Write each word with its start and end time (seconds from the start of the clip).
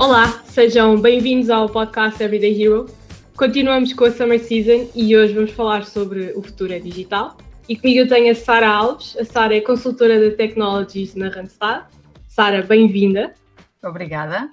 Olá, 0.00 0.42
sejam 0.46 0.98
bem-vindos 0.98 1.50
ao 1.50 1.68
podcast 1.68 2.22
Everyday 2.22 2.62
Hero. 2.62 2.86
Continuamos 3.36 3.92
com 3.92 4.04
a 4.04 4.10
Summer 4.10 4.40
Season 4.40 4.88
e 4.94 5.14
hoje 5.14 5.34
vamos 5.34 5.50
falar 5.50 5.84
sobre 5.84 6.32
o 6.34 6.42
futuro 6.42 6.72
é 6.72 6.78
digital. 6.78 7.36
E 7.68 7.76
comigo 7.76 8.00
eu 8.00 8.08
tenho 8.08 8.32
a 8.32 8.34
Sara 8.34 8.66
Alves. 8.66 9.14
A 9.18 9.26
Sara 9.26 9.54
é 9.54 9.60
consultora 9.60 10.18
de 10.18 10.34
Technologies 10.36 11.14
na 11.14 11.28
Randstad. 11.28 11.84
Sara, 12.26 12.62
bem-vinda. 12.62 13.34
Obrigada. 13.84 14.50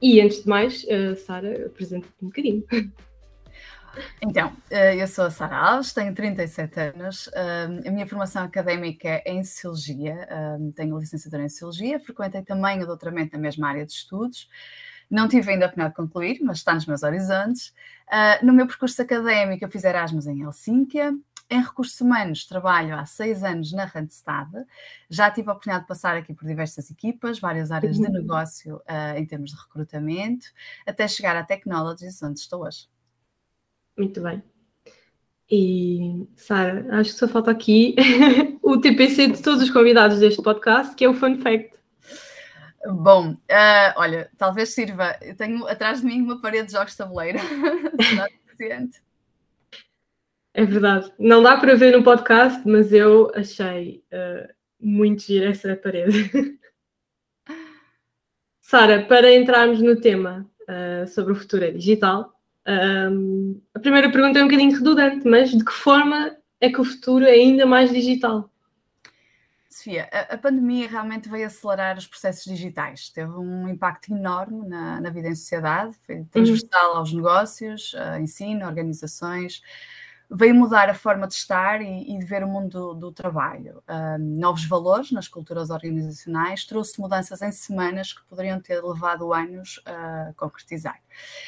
E 0.00 0.18
antes 0.18 0.44
de 0.44 0.48
mais, 0.48 0.82
uh, 0.84 1.14
Sara, 1.14 1.66
apresenta-te 1.66 2.14
um 2.22 2.28
bocadinho. 2.28 2.64
Então, 4.20 4.52
eh, 4.70 4.96
eu 4.96 5.06
sou 5.06 5.26
a 5.26 5.30
Sara 5.30 5.56
Alves, 5.56 5.92
tenho 5.92 6.14
37 6.14 6.80
anos, 6.80 7.30
a 7.86 7.90
minha 7.90 8.06
formação 8.06 8.44
académica 8.44 9.08
é 9.08 9.32
em 9.32 9.44
Sociologia, 9.44 10.28
tenho 10.74 10.98
licenciatura 10.98 11.44
em 11.44 11.48
Sociologia, 11.48 12.00
frequentei 12.00 12.42
também 12.42 12.82
o 12.82 12.86
doutoramento 12.86 13.32
na 13.34 13.38
mesma 13.38 13.68
área 13.68 13.84
de 13.84 13.92
estudos, 13.92 14.48
não 15.10 15.28
tive 15.28 15.52
ainda 15.52 15.66
a 15.66 15.68
oportunidade 15.68 15.94
de 15.94 15.96
concluir, 15.96 16.40
mas 16.42 16.58
está 16.58 16.74
nos 16.74 16.86
meus 16.86 17.02
horizontes. 17.02 17.72
No 18.42 18.52
meu 18.52 18.66
percurso 18.66 19.00
académico, 19.02 19.64
eu 19.64 19.70
fiz 19.70 19.84
Erasmus 19.84 20.26
em 20.26 20.42
Helsínquia, 20.42 21.12
em 21.50 21.62
recursos 21.62 22.00
humanos, 22.00 22.46
trabalho 22.46 22.98
há 22.98 23.04
seis 23.04 23.44
anos 23.44 23.70
na 23.72 23.84
Randstad. 23.84 24.50
Já 25.10 25.30
tive 25.30 25.50
a 25.50 25.52
oportunidade 25.52 25.84
de 25.84 25.88
passar 25.88 26.16
aqui 26.16 26.32
por 26.32 26.46
diversas 26.46 26.90
equipas, 26.90 27.38
várias 27.38 27.70
áreas 27.70 27.96
de 27.96 28.02
uhum. 28.02 28.12
negócio 28.12 28.80
em 29.16 29.26
termos 29.26 29.50
de 29.50 29.56
recrutamento, 29.56 30.46
até 30.86 31.06
chegar 31.06 31.36
à 31.36 31.44
Technologies, 31.44 32.22
onde 32.22 32.40
estou 32.40 32.64
hoje. 32.64 32.88
Muito 33.96 34.20
bem. 34.20 34.42
E, 35.50 36.26
Sara, 36.36 36.86
acho 36.98 37.12
que 37.12 37.18
só 37.18 37.28
falta 37.28 37.50
aqui 37.50 37.94
o 38.62 38.80
TPC 38.80 39.28
de 39.28 39.42
todos 39.42 39.62
os 39.62 39.70
convidados 39.70 40.18
deste 40.18 40.42
podcast, 40.42 40.94
que 40.94 41.04
é 41.04 41.08
o 41.08 41.14
Fun 41.14 41.38
Fact. 41.38 41.78
Bom, 42.86 43.32
uh, 43.32 43.92
olha, 43.96 44.30
talvez 44.36 44.70
sirva. 44.70 45.16
Eu 45.22 45.36
tenho 45.36 45.66
atrás 45.66 46.00
de 46.00 46.06
mim 46.06 46.20
uma 46.22 46.40
parede 46.40 46.66
de 46.66 46.72
jogos 46.72 46.92
de 46.92 46.98
tabuleiro. 46.98 47.38
Suficiente? 48.50 49.02
É 50.52 50.64
verdade. 50.64 51.12
Não 51.18 51.42
dá 51.42 51.56
para 51.56 51.74
ver 51.74 51.96
no 51.96 52.04
podcast, 52.04 52.66
mas 52.66 52.92
eu 52.92 53.30
achei 53.34 54.04
uh, 54.12 54.52
muito 54.78 55.22
gira 55.22 55.50
essa 55.50 55.74
parede. 55.76 56.30
Sara, 58.60 59.04
para 59.04 59.32
entrarmos 59.34 59.80
no 59.80 60.00
tema 60.00 60.50
uh, 60.62 61.06
sobre 61.08 61.32
o 61.32 61.36
futuro 61.36 61.64
é 61.64 61.70
digital, 61.70 62.33
um, 62.66 63.60
a 63.74 63.78
primeira 63.78 64.10
pergunta 64.10 64.38
é 64.38 64.42
um 64.42 64.46
bocadinho 64.46 64.72
redundante, 64.72 65.26
mas 65.26 65.50
de 65.50 65.64
que 65.64 65.72
forma 65.72 66.36
é 66.60 66.70
que 66.70 66.80
o 66.80 66.84
futuro 66.84 67.24
é 67.24 67.32
ainda 67.32 67.66
mais 67.66 67.90
digital? 67.90 68.50
Sofia, 69.68 70.08
a, 70.12 70.34
a, 70.34 70.38
pandemia 70.38 70.88
realmente 70.88 71.28
veio 71.28 71.46
acelerar 71.46 71.98
os 71.98 72.06
processos 72.06 72.44
digitais, 72.44 73.10
teve 73.10 73.32
um 73.32 73.68
impacto 73.68 74.14
enorme 74.14 74.66
na, 74.68 75.00
na 75.00 75.10
vida 75.10 75.28
em 75.28 75.34
sociedade, 75.34 75.96
foi 76.06 76.24
transversal 76.30 76.92
uhum. 76.92 76.98
aos 76.98 77.12
negócios, 77.12 77.92
ensino, 78.20 78.64
organizações, 78.66 79.60
veio 80.30 80.54
mudar 80.54 80.88
a 80.88 80.94
forma 80.94 81.26
de 81.26 81.34
estar 81.34 81.80
e, 81.80 82.14
e 82.14 82.18
de 82.18 82.24
ver 82.24 82.42
o 82.42 82.48
mundo 82.48 82.68
do, 82.68 82.94
do 82.94 83.12
trabalho. 83.12 83.82
Novos 84.18 84.64
valores 84.66 85.12
nas 85.12 85.28
culturas 85.28 85.70
organizacionais, 85.70 86.64
trouxe 86.64 87.00
mudanças 87.00 87.42
em 87.42 87.52
semanas 87.52 88.12
que 88.12 88.24
poderiam 88.24 88.60
ter 88.60 88.82
levado 88.82 89.32
anos 89.32 89.80
a 89.86 90.32
concretizar. 90.36 90.98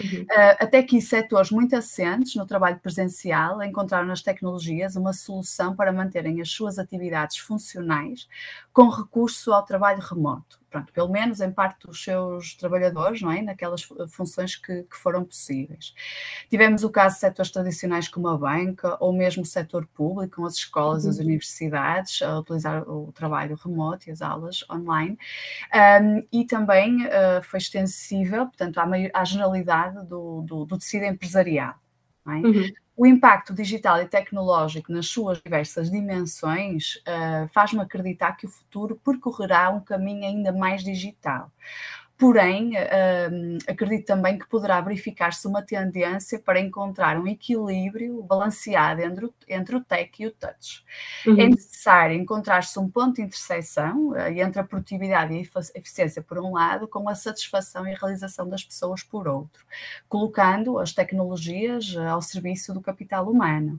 Uhum. 0.01 0.23
Uh, 0.23 0.57
até 0.61 0.83
que 0.83 1.01
setores 1.01 1.51
muito 1.51 1.75
assentes 1.75 2.37
no 2.37 2.47
trabalho 2.47 2.79
presencial 2.79 3.63
encontraram 3.63 4.07
nas 4.07 4.23
tecnologias 4.23 4.97
uma 4.97 5.13
solução 5.13 5.75
para 5.75 5.93
manterem 5.93 6.41
as 6.41 6.51
suas 6.51 6.79
atividades 6.79 7.39
funcionais 7.39 8.29
com 8.73 8.89
recurso 8.89 9.53
ao 9.53 9.65
trabalho 9.65 10.01
remoto 10.01 10.61
pronto, 10.77 10.93
pelo 10.93 11.09
menos 11.09 11.41
em 11.41 11.51
parte 11.51 11.87
dos 11.87 12.03
seus 12.03 12.55
trabalhadores, 12.55 13.23
não 13.23 13.33
é? 13.33 13.41
naquelas 13.41 13.83
funções 14.09 14.57
que, 14.57 14.83
que, 14.83 14.97
foram 14.97 15.25
possíveis. 15.25 15.95
Tivemos 16.51 16.85
o 16.85 16.91
caso 16.91 17.15
de 17.15 17.21
setores 17.21 17.51
tradicionais 17.51 18.09
como 18.09 18.29
a 18.29 18.37
banca 18.37 18.97
ou 19.01 19.13
mesmo 19.13 19.43
o 19.43 19.47
setor 19.47 19.87
público, 19.87 20.37
com 20.37 20.45
as 20.45 20.57
escolas 20.57 21.05
uhum. 21.05 21.11
as 21.11 21.19
universidades, 21.19 22.21
a 22.21 22.39
utilizar 22.39 22.83
o 22.89 23.11
trabalho 23.13 23.57
remoto 23.57 24.09
e 24.09 24.13
as 24.13 24.21
aulas 24.21 24.65
online, 24.71 25.19
um, 26.03 26.27
e 26.31 26.45
também 26.45 27.07
uh, 27.07 27.43
foi 27.43 27.59
extensível, 27.59 28.47
portanto, 28.47 28.79
à, 28.79 28.87
à 29.15 29.25
generalidade 29.25 30.07
do, 30.07 30.43
do, 30.43 30.65
do 30.67 30.79
tecido 30.79 31.07
empresarial. 31.07 31.75
É? 32.27 32.31
Uhum 32.31 32.86
o 32.97 33.07
impacto 33.07 33.53
digital 33.53 34.01
e 34.01 34.07
tecnológico 34.07 34.91
nas 34.91 35.07
suas 35.07 35.41
diversas 35.43 35.91
dimensões 35.91 36.97
uh, 37.07 37.47
faz-me 37.53 37.81
acreditar 37.81 38.33
que 38.37 38.47
o 38.47 38.49
futuro 38.49 38.99
percorrerá 39.05 39.69
um 39.69 39.81
caminho 39.81 40.25
ainda 40.25 40.51
mais 40.51 40.83
digital. 40.83 41.53
Porém, 42.19 42.73
uh, 42.77 43.59
acredito 43.69 44.07
também 44.07 44.39
que 44.39 44.49
poderá 44.49 44.81
verificar-se 44.81 45.47
uma 45.47 45.61
tendência 45.61 46.39
para 46.39 46.59
encontrar 46.59 47.19
um 47.19 47.27
equilíbrio 47.27 48.23
balanceado 48.23 49.03
entre 49.03 49.27
o, 49.27 49.35
entre 49.47 49.77
o 49.77 49.85
tech 49.85 50.11
e 50.23 50.27
o 50.27 50.31
touch. 50.31 50.83
Uhum. 51.27 51.39
É 51.39 51.49
necessário 51.49 52.17
encontrar-se 52.17 52.79
um 52.79 52.89
ponto 52.89 53.17
de 53.17 53.23
interseção 53.23 54.13
uh, 54.13 54.29
entre 54.29 54.59
a 54.59 54.65
produtividade 54.65 55.35
e 55.35 55.41
a 55.41 55.79
eficiência, 55.79 56.23
por 56.23 56.39
um 56.39 56.55
lado, 56.55 56.89
com 56.89 57.07
a 57.07 57.15
satisfação 57.15 57.87
e 57.87 57.93
a 57.93 57.99
realização 57.99 58.49
das 58.49 58.65
pessoas, 58.65 59.03
por 59.03 59.29
outro, 59.29 59.63
colocando 60.09 60.79
as 60.79 60.95
tecnologias 60.95 61.95
uh, 61.97 62.01
ao 62.01 62.23
serviço 62.23 62.73
do 62.73 62.81
capital 62.81 63.29
humano. 63.29 63.79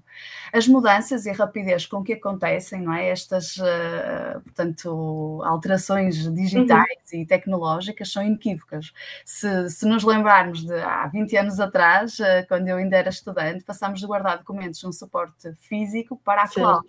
As 0.53 0.67
mudanças 0.67 1.25
e 1.25 1.31
a 1.31 1.33
rapidez 1.33 1.87
com 1.87 2.03
que 2.03 2.13
acontecem, 2.13 2.81
não 2.81 2.93
é? 2.93 3.09
Estas, 3.09 3.55
portanto, 4.43 5.41
alterações 5.43 6.31
digitais 6.33 7.11
uhum. 7.11 7.19
e 7.19 7.25
tecnológicas 7.25 8.11
são 8.11 8.26
inequívocas. 8.27 8.93
Se, 9.25 9.69
se 9.69 9.87
nos 9.87 10.03
lembrarmos 10.03 10.63
de 10.63 10.73
há 10.73 11.07
20 11.07 11.37
anos 11.37 11.59
atrás, 11.59 12.19
eh, 12.19 12.43
quando 12.43 12.67
eu 12.67 12.77
ainda 12.77 12.97
era 12.97 13.09
estudante, 13.09 13.63
passámos 13.63 13.99
de 13.99 14.05
guardar 14.07 14.37
documentos 14.37 14.81
num 14.83 14.91
suporte 14.91 15.53
físico 15.55 16.17
para 16.23 16.43
a 16.43 16.47
cloud, 16.47 16.87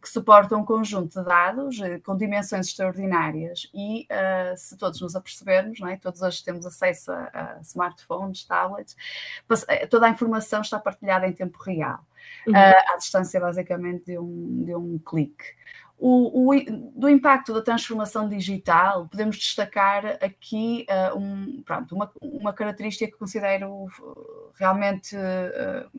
que 0.00 0.08
suporta 0.08 0.56
um 0.56 0.64
conjunto 0.64 1.20
de 1.20 1.26
dados 1.26 1.80
eh, 1.80 1.98
com 2.00 2.16
dimensões 2.16 2.68
extraordinárias 2.68 3.68
e 3.74 4.06
uh, 4.10 4.56
se 4.56 4.76
todos 4.76 5.00
nos 5.00 5.16
apercebermos, 5.16 5.80
não 5.80 5.88
é? 5.88 5.96
todos 5.96 6.22
hoje 6.22 6.44
temos 6.44 6.66
acesso 6.66 7.12
a, 7.12 7.30
a 7.32 7.60
smartphones, 7.62 8.44
tablets, 8.44 8.96
toda 9.90 10.06
a 10.06 10.10
informação 10.10 10.60
está 10.60 10.78
partilhada 10.78 11.26
em 11.26 11.32
tempo 11.32 11.58
real. 11.62 12.04
Uhum. 12.46 12.54
Uh, 12.54 12.92
à 12.92 12.96
distância 12.96 13.40
basicamente 13.40 14.06
de 14.06 14.18
um, 14.18 14.64
de 14.64 14.74
um 14.74 14.98
clique. 14.98 15.44
O, 16.06 16.50
o, 16.50 17.00
do 17.00 17.08
impacto 17.08 17.54
da 17.54 17.62
transformação 17.62 18.28
digital, 18.28 19.08
podemos 19.08 19.38
destacar 19.38 20.18
aqui 20.20 20.84
uh, 20.90 21.18
um, 21.18 21.62
pronto, 21.62 21.94
uma, 21.94 22.12
uma 22.20 22.52
característica 22.52 23.10
que 23.10 23.16
considero 23.16 23.86
realmente 24.58 25.16
uh, 25.16 25.90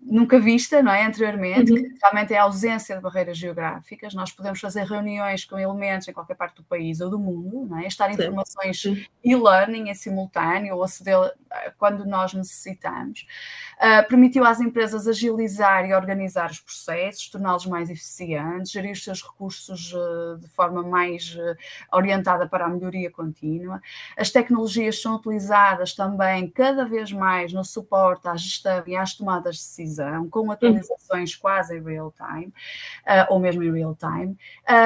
nunca 0.00 0.38
vista, 0.40 0.82
não 0.82 0.92
é? 0.92 1.04
Anteriormente, 1.04 1.72
uhum. 1.72 1.82
que 1.82 1.98
realmente 2.00 2.34
é 2.34 2.38
a 2.38 2.42
ausência 2.42 2.96
de 2.96 3.02
barreiras 3.02 3.38
geográficas. 3.38 4.14
Nós 4.14 4.32
podemos 4.32 4.60
fazer 4.60 4.84
reuniões 4.84 5.44
com 5.44 5.58
elementos 5.58 6.08
em 6.08 6.12
qualquer 6.12 6.34
parte 6.36 6.56
do 6.56 6.64
país 6.64 7.00
ou 7.00 7.10
do 7.10 7.18
mundo, 7.18 7.66
não 7.68 7.78
é? 7.78 7.86
Estar 7.86 8.10
informações 8.10 8.82
e-learning 9.22 9.90
em 9.90 9.94
simultâneo 9.94 10.76
ou 10.76 10.84
aceder 10.84 11.16
quando 11.78 12.04
nós 12.04 12.34
necessitamos. 12.34 13.26
Uh, 13.76 14.08
permitiu 14.08 14.44
às 14.44 14.58
empresas 14.58 15.06
agilizar 15.06 15.84
e 15.84 15.92
organizar 15.92 16.50
os 16.50 16.60
processos, 16.60 17.28
torná-los 17.28 17.66
mais 17.66 17.90
eficientes, 17.90 18.72
gerir 18.72 18.92
os 18.92 19.04
seus 19.04 19.22
recursos 19.22 19.92
uh, 19.92 20.38
de 20.38 20.48
forma 20.48 20.82
mais 20.82 21.36
uh, 21.36 21.56
orientada 21.92 22.48
para 22.48 22.64
a 22.64 22.68
melhoria 22.68 23.10
contínua. 23.10 23.80
As 24.16 24.30
tecnologias 24.30 25.02
são 25.02 25.16
utilizadas 25.16 25.94
também 25.94 26.48
cada 26.48 26.86
vez 26.86 27.12
mais 27.12 27.52
no 27.52 27.64
suporte 27.64 28.26
à 28.28 28.36
gestão 28.36 28.82
e 28.86 28.96
às 28.96 29.14
tomadas 29.14 29.56
de 29.56 29.62
decisão 29.62 30.28
com 30.30 30.50
atualizações 30.50 31.34
uhum. 31.34 31.40
quase 31.40 31.76
em 31.76 31.82
real 31.82 32.12
time, 32.16 32.52
ou 33.28 33.38
mesmo 33.38 33.62
em 33.62 33.72
real 33.72 33.94
time, 33.94 34.36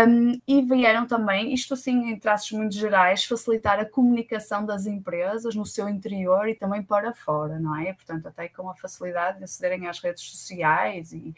um, 0.08 0.40
e 0.46 0.62
vieram 0.62 1.06
também, 1.06 1.54
isto 1.54 1.74
assim 1.74 2.10
em 2.10 2.18
traços 2.18 2.50
muito 2.52 2.74
gerais, 2.74 3.24
facilitar 3.24 3.78
a 3.78 3.84
comunicação 3.84 4.64
das 4.66 4.86
empresas 4.86 5.54
no 5.54 5.64
seu 5.64 5.88
interior 5.88 6.48
e 6.48 6.54
também 6.60 6.82
para 6.82 7.12
fora, 7.14 7.58
não 7.58 7.74
é? 7.74 7.94
Portanto, 7.94 8.26
até 8.26 8.48
com 8.48 8.68
a 8.68 8.76
facilidade 8.76 9.38
de 9.38 9.44
acederem 9.44 9.88
às 9.88 9.98
redes 9.98 10.22
sociais 10.22 11.12
e 11.12 11.34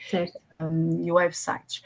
um, 0.70 1.04
e 1.04 1.12
websites. 1.12 1.82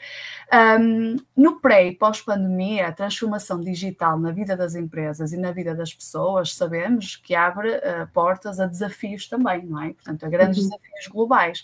Um, 0.53 1.17
no 1.35 1.59
pré 1.59 1.87
e 1.87 1.95
pós-pandemia, 1.95 2.87
a 2.87 2.91
transformação 2.91 3.59
digital 3.59 4.17
na 4.17 4.31
vida 4.31 4.55
das 4.55 4.75
empresas 4.75 5.33
e 5.33 5.37
na 5.37 5.51
vida 5.51 5.75
das 5.75 5.93
pessoas, 5.93 6.53
sabemos 6.53 7.15
que 7.15 7.35
abre 7.35 7.69
uh, 7.69 8.07
portas 8.13 8.59
a 8.59 8.65
desafios 8.65 9.27
também, 9.27 9.65
não 9.65 9.81
é? 9.81 9.93
Portanto, 9.93 10.25
a 10.25 10.29
grandes 10.29 10.63
uhum. 10.63 10.69
desafios 10.69 11.07
globais. 11.07 11.63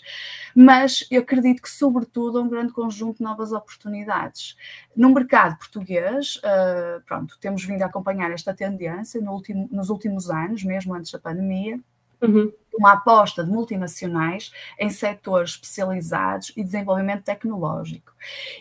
Mas 0.54 1.06
eu 1.10 1.22
acredito 1.22 1.62
que, 1.62 1.70
sobretudo, 1.70 2.38
a 2.38 2.42
um 2.42 2.48
grande 2.48 2.72
conjunto 2.72 3.18
de 3.18 3.24
novas 3.24 3.52
oportunidades. 3.52 4.56
No 4.94 5.12
mercado 5.12 5.56
português, 5.58 6.36
uh, 6.36 7.00
pronto, 7.06 7.38
temos 7.40 7.64
vindo 7.64 7.82
a 7.82 7.86
acompanhar 7.86 8.30
esta 8.30 8.52
tendência 8.52 9.20
no 9.20 9.32
último, 9.32 9.68
nos 9.70 9.88
últimos 9.88 10.30
anos, 10.30 10.62
mesmo 10.62 10.94
antes 10.94 11.10
da 11.10 11.18
pandemia 11.18 11.80
Uhum 12.22 12.52
uma 12.76 12.92
aposta 12.92 13.44
de 13.44 13.50
multinacionais 13.50 14.52
em 14.78 14.90
setores 14.90 15.50
especializados 15.50 16.52
e 16.56 16.64
desenvolvimento 16.64 17.24
tecnológico. 17.24 18.12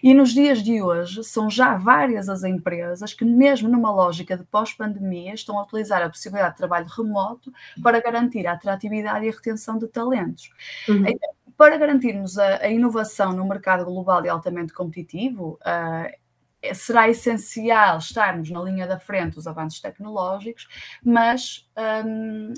E 0.02 0.14
nos 0.14 0.34
dias 0.34 0.62
de 0.62 0.82
hoje 0.82 1.24
são 1.24 1.50
já 1.50 1.76
várias 1.76 2.30
as 2.30 2.44
empresas 2.44 3.14
que, 3.14 3.26
mesmo 3.26 3.68
numa 3.68 3.92
lógica 3.92 4.38
de 4.38 4.44
pós-pandemia, 4.44 5.34
estão 5.34 5.58
a 5.58 5.64
utilizar 5.64 6.02
a 6.02 6.10
possibilidade 6.10 6.54
de 6.54 6.58
trabalho 6.58 6.88
remoto 6.88 7.52
para 7.82 8.02
garantir 8.02 8.46
a 8.48 8.54
atratividade 8.54 9.26
e 9.26 9.30
a 9.30 9.32
retenção 9.32 9.78
de 9.78 9.88
talentos. 9.88 10.52
Uhum. 10.88 11.08
Então, 11.08 11.30
para 11.58 11.78
garantirmos 11.78 12.38
a, 12.38 12.64
a, 12.64 12.70
inovação 12.70 13.34
no 13.34 13.46
mercado 13.48 13.86
global 13.86 14.26
e 14.26 14.30
altamente 14.30 14.74
competitivo, 14.74 15.60
uh, 15.62 16.74
será 16.74 17.10
essencial 17.10 17.98
estarmos 17.98 18.50
na 18.50 18.62
linha 18.62 18.88
da 18.88 18.98
frente 18.98 19.36
dos 19.36 19.48
avanços 19.48 19.80
tecnológicos, 19.80 20.68
mas 21.04 21.70
um, 22.06 22.54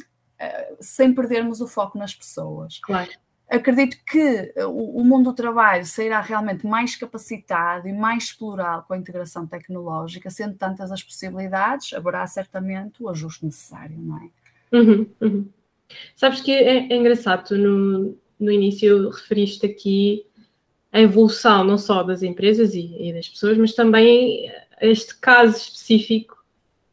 sem 0.79 1.13
perdermos 1.13 1.61
o 1.61 1.67
foco 1.67 1.97
nas 1.97 2.13
pessoas. 2.13 2.79
Claro. 2.79 3.09
Acredito 3.47 3.97
que 4.05 4.53
o, 4.65 5.03
mundo 5.03 5.25
do 5.25 5.35
trabalho 5.35 5.85
sairá 5.85 6.19
realmente 6.19 6.65
mais 6.65 6.95
capacitado 6.95 7.87
e 7.87 7.93
mais 7.93 8.23
explorado 8.23 8.85
com 8.87 8.93
a 8.95 8.97
integração 8.97 9.45
tecnológica, 9.45 10.31
sendo 10.31 10.55
tantas 10.55 10.91
as 10.91 11.03
possibilidades, 11.03 11.93
haverá 11.93 12.25
certamente 12.25 13.03
o 13.03 13.07
ajuste 13.07 13.45
necessário, 13.45 13.97
não 13.99 14.17
é? 14.17 14.29
Uhum, 14.75 15.07
uhum. 15.21 15.49
Sabes 16.15 16.41
que 16.41 16.51
é, 16.51 16.91
é 16.91 16.95
engraçado, 16.95 17.47
tu 17.47 17.55
no, 17.55 18.17
no 18.39 18.51
início 18.51 19.09
referiste 19.09 19.65
aqui 19.67 20.25
a 20.91 21.01
evolução 21.01 21.63
não 21.63 21.77
só 21.77 22.01
das 22.01 22.23
empresas 22.23 22.73
e, 22.73 22.95
e 22.97 23.13
das 23.13 23.29
pessoas, 23.29 23.57
mas 23.57 23.73
também 23.73 24.51
este 24.81 25.15
caso 25.19 25.57
específico 25.57 26.43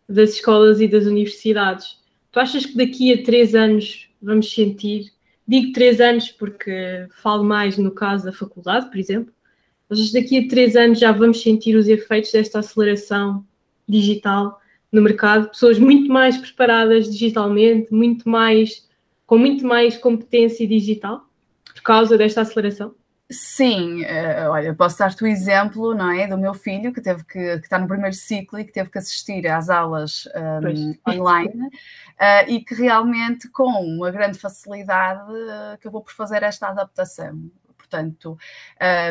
das 0.09 0.31
escolas 0.31 0.81
e 0.81 0.88
das 0.88 1.06
universidades. 1.06 2.01
Tu 2.32 2.40
achas 2.40 2.64
que 2.64 2.76
daqui 2.76 3.12
a 3.12 3.23
três 3.23 3.55
anos 3.55 4.08
vamos 4.20 4.52
sentir? 4.52 5.12
Digo 5.46 5.73
três 5.73 6.00
anos 6.00 6.31
porque 6.31 7.06
falo 7.23 7.44
mais 7.44 7.76
no 7.76 7.90
caso 7.90 8.25
da 8.25 8.32
faculdade, 8.32 8.88
por 8.88 8.99
exemplo. 8.99 9.32
Que 9.88 10.12
daqui 10.14 10.38
a 10.38 10.49
três 10.49 10.75
anos 10.75 10.99
já 10.99 11.12
vamos 11.12 11.43
sentir 11.43 11.76
os 11.76 11.87
efeitos 11.87 12.32
desta 12.32 12.61
aceleração 12.61 13.44
digital 13.87 14.58
no 14.90 15.02
mercado? 15.02 15.50
Pessoas 15.50 15.79
muito 15.79 16.11
mais 16.11 16.38
preparadas 16.38 17.11
digitalmente, 17.11 17.93
muito 17.93 18.26
mais 18.26 18.88
com 19.26 19.37
muito 19.37 19.67
mais 19.67 19.96
competência 19.99 20.67
digital 20.67 21.28
por 21.75 21.82
causa 21.82 22.17
desta 22.17 22.40
aceleração? 22.40 22.94
Sim, 23.31 24.03
uh, 24.05 24.51
olha, 24.51 24.75
posso 24.75 24.99
dar-te 24.99 25.25
o 25.25 25.27
exemplo, 25.27 25.95
não 25.95 26.11
é, 26.11 26.27
do 26.27 26.37
meu 26.37 26.53
filho 26.53 26.93
que 26.93 27.01
teve 27.01 27.25
que, 27.25 27.59
que 27.59 27.65
está 27.65 27.79
no 27.79 27.89
primeiro 27.89 28.15
ciclo 28.15 28.59
e 28.59 28.65
que 28.65 28.73
teve 28.73 28.91
que 28.91 28.99
assistir 28.99 29.47
às 29.47 29.71
aulas 29.71 30.29
um, 30.37 31.11
online 31.11 31.67
uh, 31.67 32.49
e 32.49 32.63
que 32.63 32.75
realmente 32.75 33.49
com 33.49 33.71
uma 33.71 34.11
grande 34.11 34.39
facilidade 34.39 35.33
acabou 35.73 36.03
por 36.03 36.13
fazer 36.13 36.43
esta 36.43 36.69
adaptação 36.69 37.51
portanto, 37.93 38.39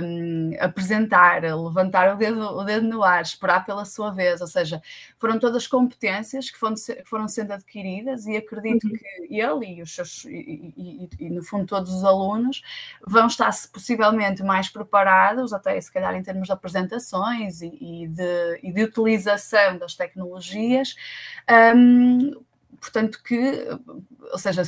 um, 0.04 0.52
apresentar, 0.60 1.44
levantar 1.44 2.16
o 2.16 2.18
dedo, 2.18 2.42
o 2.42 2.64
dedo 2.64 2.88
no 2.88 3.04
ar, 3.04 3.22
esperar 3.22 3.64
pela 3.64 3.86
sua 3.86 4.12
vez, 4.12 4.42
ou 4.42 4.48
seja, 4.48 4.82
foram 5.20 5.38
todas 5.38 5.68
competências 5.68 6.50
que 6.50 6.58
foram, 6.58 6.74
que 6.76 7.06
foram 7.06 7.28
sendo 7.28 7.54
adquiridas 7.54 8.26
e 8.26 8.36
acredito 8.36 8.88
uhum. 8.88 8.94
que 8.94 9.40
ele 9.40 9.78
e 9.78 9.82
os 9.84 9.94
seus, 9.94 10.26
e, 10.26 10.74
e, 10.76 11.10
e, 11.20 11.30
no 11.30 11.44
fundo 11.44 11.66
todos 11.66 11.94
os 11.94 12.04
alunos 12.04 12.64
vão 13.06 13.28
estar 13.28 13.52
possivelmente 13.72 14.42
mais 14.42 14.68
preparados, 14.68 15.54
até 15.54 15.80
se 15.80 15.92
calhar 15.92 16.16
em 16.16 16.24
termos 16.24 16.48
de 16.48 16.54
apresentações 16.54 17.62
e, 17.62 18.08
de, 18.08 18.60
e 18.64 18.72
de 18.74 18.84
utilização 18.84 19.78
das 19.78 19.94
tecnologias, 19.94 20.96
um, 21.76 22.42
portanto 22.80 23.22
que, 23.24 23.68
ou 24.32 24.40
seja, 24.40 24.64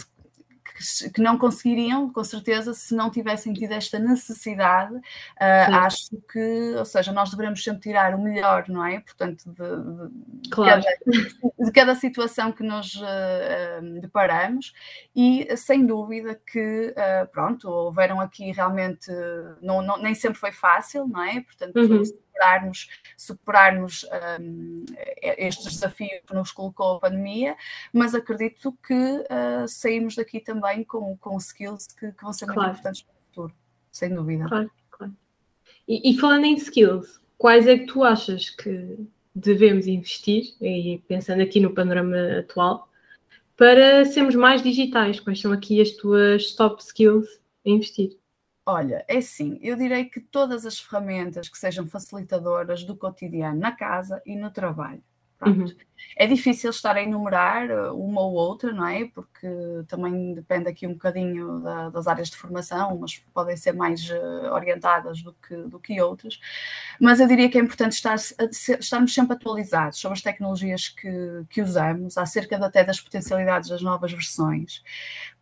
que, 0.73 1.09
que, 1.11 1.21
não 1.21 1.37
conseguiriam, 1.37 2.11
com 2.11 2.23
certeza, 2.23 2.73
se 2.73 2.95
não 2.95 3.09
tivessem 3.09 3.53
tido 3.53 3.71
esta 3.71 3.99
necessidade. 3.99 4.95
Uh, 4.95 5.75
acho 5.75 6.09
que, 6.31 6.75
ou 6.77 6.85
seja, 6.85 7.11
nós 7.11 7.31
devemos 7.31 7.63
sempre 7.63 7.81
tirar 7.81 8.15
o 8.15 8.21
melhor, 8.21 8.65
não 8.67 8.85
é? 8.85 8.99
Portanto, 8.99 9.43
de, 9.45 10.41
de, 10.41 10.49
claro. 10.49 10.81
cada, 10.83 11.65
de 11.65 11.71
cada, 11.71 11.95
situação 11.95 12.51
que 12.51 12.63
nos 12.63 12.95
uh, 12.95 14.01
deparamos 14.01 14.73
e, 15.15 15.55
sem 15.55 15.85
dúvida, 15.85 16.39
que, 16.51 16.93
uh, 16.97 17.27
pronto, 17.31 17.69
houveram 17.69 18.19
aqui 18.19 18.51
realmente, 18.51 19.11
não, 19.61 19.81
não, 19.81 19.97
nem 19.97 20.15
sempre 20.15 20.39
foi 20.39 20.51
fácil, 20.51 21.07
não 21.07 21.23
é? 21.23 21.41
Portanto, 21.41 21.75
uhum 21.77 22.22
superarmos, 22.33 22.89
superarmos 23.17 24.05
um, 24.39 24.85
estes 25.21 25.73
desafios 25.73 26.21
que 26.25 26.33
nos 26.33 26.51
colocou 26.51 26.95
a 26.95 26.99
pandemia, 26.99 27.55
mas 27.91 28.15
acredito 28.15 28.77
que 28.85 28.93
uh, 28.93 29.67
saímos 29.67 30.15
daqui 30.15 30.39
também 30.39 30.83
com, 30.83 31.15
com 31.17 31.37
skills 31.37 31.87
que, 31.87 32.11
que 32.11 32.23
vão 32.23 32.33
ser 32.33 32.45
claro. 32.45 32.61
muito 32.61 32.71
importantes 32.71 33.03
para 33.03 33.13
o 33.13 33.25
futuro, 33.27 33.53
sem 33.91 34.13
dúvida. 34.13 34.47
Claro, 34.47 34.71
claro. 34.91 35.15
E, 35.87 36.11
e, 36.11 36.17
falando 36.17 36.45
em 36.45 36.55
skills, 36.55 37.21
quais 37.37 37.67
é 37.67 37.77
que 37.77 37.85
tu 37.85 38.03
achas 38.03 38.49
que 38.49 38.97
devemos 39.35 39.87
investir, 39.87 40.55
e 40.61 41.01
pensando 41.07 41.41
aqui 41.41 41.59
no 41.59 41.73
panorama 41.73 42.39
atual, 42.39 42.89
para 43.55 44.05
sermos 44.05 44.35
mais 44.35 44.61
digitais? 44.61 45.19
Quais 45.19 45.39
são 45.39 45.51
aqui 45.51 45.81
as 45.81 45.91
tuas 45.91 46.53
top 46.55 46.81
skills 46.81 47.27
a 47.65 47.69
investir? 47.69 48.17
Olha, 48.65 49.03
é 49.09 49.17
assim, 49.17 49.59
eu 49.61 49.75
direi 49.75 50.05
que 50.05 50.21
todas 50.21 50.65
as 50.65 50.79
ferramentas 50.79 51.49
que 51.49 51.57
sejam 51.57 51.85
facilitadoras 51.85 52.83
do 52.83 52.95
cotidiano 52.95 53.59
na 53.59 53.73
casa 53.73 54.21
e 54.25 54.37
no 54.37 54.51
trabalho. 54.51 55.03
Uhum. 55.45 55.65
É 56.15 56.27
difícil 56.27 56.69
estar 56.69 56.95
a 56.95 57.01
enumerar 57.01 57.69
eh, 57.69 57.89
uma 57.91 58.21
ou 58.21 58.33
outra, 58.33 58.71
não 58.71 58.87
é? 58.87 59.05
Porque 59.05 59.47
também 59.87 60.33
depende 60.33 60.69
aqui 60.69 60.85
um 60.85 60.93
bocadinho 60.93 61.59
da, 61.59 61.89
das 61.89 62.07
áreas 62.07 62.29
de 62.29 62.37
formação, 62.37 62.95
umas 62.95 63.17
podem 63.33 63.57
ser 63.57 63.73
mais 63.73 64.09
uh, 64.09 64.53
orientadas 64.53 65.21
do 65.21 65.33
que, 65.33 65.55
do 65.55 65.79
que 65.79 65.99
outras, 66.01 66.39
mas 66.99 67.19
eu 67.19 67.27
diria 67.27 67.49
que 67.49 67.57
é 67.57 67.61
importante 67.61 67.93
estar, 67.93 68.15
estarmos 68.15 69.13
sempre 69.13 69.33
atualizados 69.35 69.99
sobre 69.99 70.17
as 70.17 70.21
tecnologias 70.21 70.87
que, 70.89 71.45
que 71.49 71.61
usamos, 71.61 72.17
acerca 72.17 72.57
de, 72.57 72.65
até 72.65 72.83
das 72.83 72.99
potencialidades 73.01 73.69
das 73.69 73.81
novas 73.81 74.11
versões. 74.11 74.83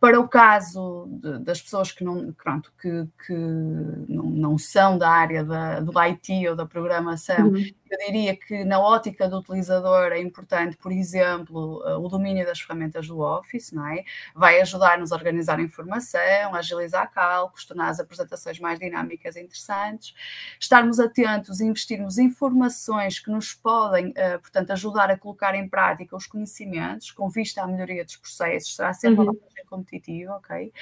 Para 0.00 0.18
o 0.18 0.28
caso 0.28 1.06
de, 1.10 1.38
das 1.40 1.60
pessoas 1.60 1.92
que 1.92 2.02
não, 2.02 2.32
pronto, 2.32 2.72
que, 2.80 3.06
que 3.26 3.34
não, 3.34 4.24
não 4.24 4.58
são 4.58 4.98
da 4.98 5.08
área 5.08 5.44
da, 5.44 5.80
do 5.80 5.92
IT 5.98 6.48
ou 6.48 6.56
da 6.56 6.66
programação, 6.66 7.48
uhum. 7.48 7.64
eu 7.90 7.98
diria 8.06 8.36
que 8.36 8.64
na 8.64 8.80
ótica 8.80 9.28
do 9.28 9.38
utilizador 9.38 10.12
é 10.12 10.20
importante 10.20 10.51
importante, 10.52 10.76
por 10.76 10.92
exemplo, 10.92 11.82
eh, 11.86 11.96
o 11.96 12.08
domínio 12.08 12.44
das 12.44 12.60
ferramentas 12.60 13.08
do 13.08 13.20
Office, 13.20 13.72
não 13.72 13.86
é? 13.86 14.04
Vai 14.34 14.60
ajudar-nos 14.60 15.10
a 15.10 15.16
organizar 15.16 15.58
a 15.58 15.62
informação, 15.62 16.54
a 16.54 16.58
agilizar 16.58 17.10
cálculos, 17.10 17.64
tornar 17.64 17.88
as 17.88 17.98
apresentações 17.98 18.60
mais 18.60 18.78
dinâmicas 18.78 19.36
e 19.36 19.40
interessantes, 19.40 20.14
estarmos 20.60 21.00
atentos 21.00 21.60
e 21.60 21.64
investirmos 21.64 22.18
informações 22.18 23.18
que 23.18 23.30
nos 23.30 23.54
podem, 23.54 24.12
eh, 24.14 24.38
portanto, 24.38 24.70
ajudar 24.72 25.10
a 25.10 25.16
colocar 25.16 25.54
em 25.54 25.68
prática 25.68 26.14
os 26.14 26.26
conhecimentos 26.26 27.10
com 27.10 27.28
vista 27.30 27.62
à 27.62 27.66
melhoria 27.66 28.04
dos 28.04 28.16
processos, 28.16 28.76
será 28.76 28.92
sempre 28.92 29.20
uhum. 29.20 29.30
uma 29.30 29.32
vantagem 29.32 29.64
competitiva, 29.66 30.36
ok? 30.36 30.72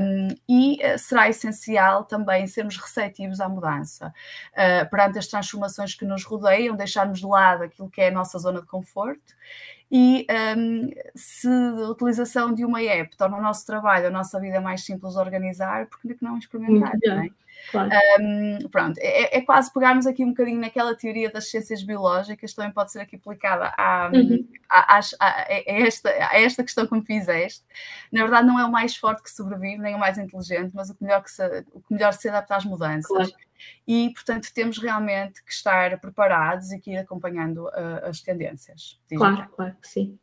Um, 0.00 0.28
e 0.48 0.82
eh, 0.82 0.96
será 0.96 1.28
essencial 1.28 2.04
também 2.04 2.46
sermos 2.46 2.76
receptivos 2.76 3.40
à 3.40 3.48
mudança. 3.48 4.12
Uh, 4.52 4.88
perante 4.88 5.18
as 5.18 5.26
transformações 5.26 5.94
que 5.94 6.04
nos 6.04 6.24
rodeiam, 6.24 6.76
deixarmos 6.76 7.20
de 7.20 7.26
lado 7.26 7.64
aquilo 7.64 7.90
que 7.90 8.00
é 8.00 8.08
a 8.08 8.10
nossa 8.10 8.38
zona 8.38 8.59
de 8.60 8.66
conforto 8.66 9.34
e 9.90 10.26
um, 10.56 10.90
se 11.16 11.48
a 11.48 11.90
utilização 11.90 12.54
de 12.54 12.64
uma 12.64 12.80
app 12.80 13.16
torna 13.16 13.36
o 13.36 13.42
nosso 13.42 13.66
trabalho, 13.66 14.06
a 14.06 14.10
nossa 14.10 14.38
vida 14.38 14.60
mais 14.60 14.84
simples 14.84 15.14
de 15.14 15.18
organizar, 15.18 15.86
porque 15.86 16.16
não 16.20 16.38
experimentar, 16.38 16.92
não 17.04 17.22
é? 17.22 17.28
Claro. 17.70 17.90
Um, 18.20 18.68
pronto, 18.68 18.98
é, 18.98 19.36
é, 19.36 19.40
quase 19.42 19.72
pegarmos 19.72 20.06
aqui 20.06 20.24
um 20.24 20.30
bocadinho 20.30 20.60
naquela 20.60 20.94
teoria 20.94 21.30
das 21.30 21.50
ciências 21.50 21.82
biológicas, 21.82 22.54
também 22.54 22.72
pode 22.72 22.90
ser 22.90 23.00
aqui 23.00 23.16
aplicada 23.16 23.72
a, 23.76 24.10
uhum. 24.14 24.48
a, 24.68 24.96
a, 24.96 25.00
a, 25.20 25.46
esta, 25.66 26.08
a 26.08 26.40
esta 26.40 26.62
questão 26.62 26.86
que 26.86 26.94
me 26.94 27.04
fizeste. 27.04 27.62
Na 28.10 28.22
verdade, 28.22 28.46
não 28.46 28.58
é 28.58 28.64
o 28.64 28.70
mais 28.70 28.96
forte 28.96 29.22
que 29.22 29.30
sobrevive, 29.30 29.78
nem 29.78 29.94
o 29.94 29.98
mais 29.98 30.16
inteligente, 30.16 30.70
mas 30.72 30.88
o 30.88 30.94
que 30.94 31.04
melhor, 31.04 31.22
que 31.22 31.30
se, 31.30 31.42
o 31.72 31.80
que 31.80 31.92
melhor 31.92 32.12
se 32.14 32.28
adapta 32.28 32.56
às 32.56 32.64
mudanças. 32.64 33.08
Claro 33.08 33.49
e, 33.86 34.10
portanto, 34.14 34.48
temos 34.54 34.78
realmente 34.78 35.42
que 35.44 35.52
estar 35.52 36.00
preparados 36.00 36.72
e 36.72 36.78
que 36.78 36.92
ir 36.92 36.98
acompanhando 36.98 37.66
uh, 37.66 38.04
as 38.04 38.20
tendências. 38.20 38.98
Claro, 39.08 39.48
claro 39.50 39.76
que 39.80 39.88
sim. 39.88 40.18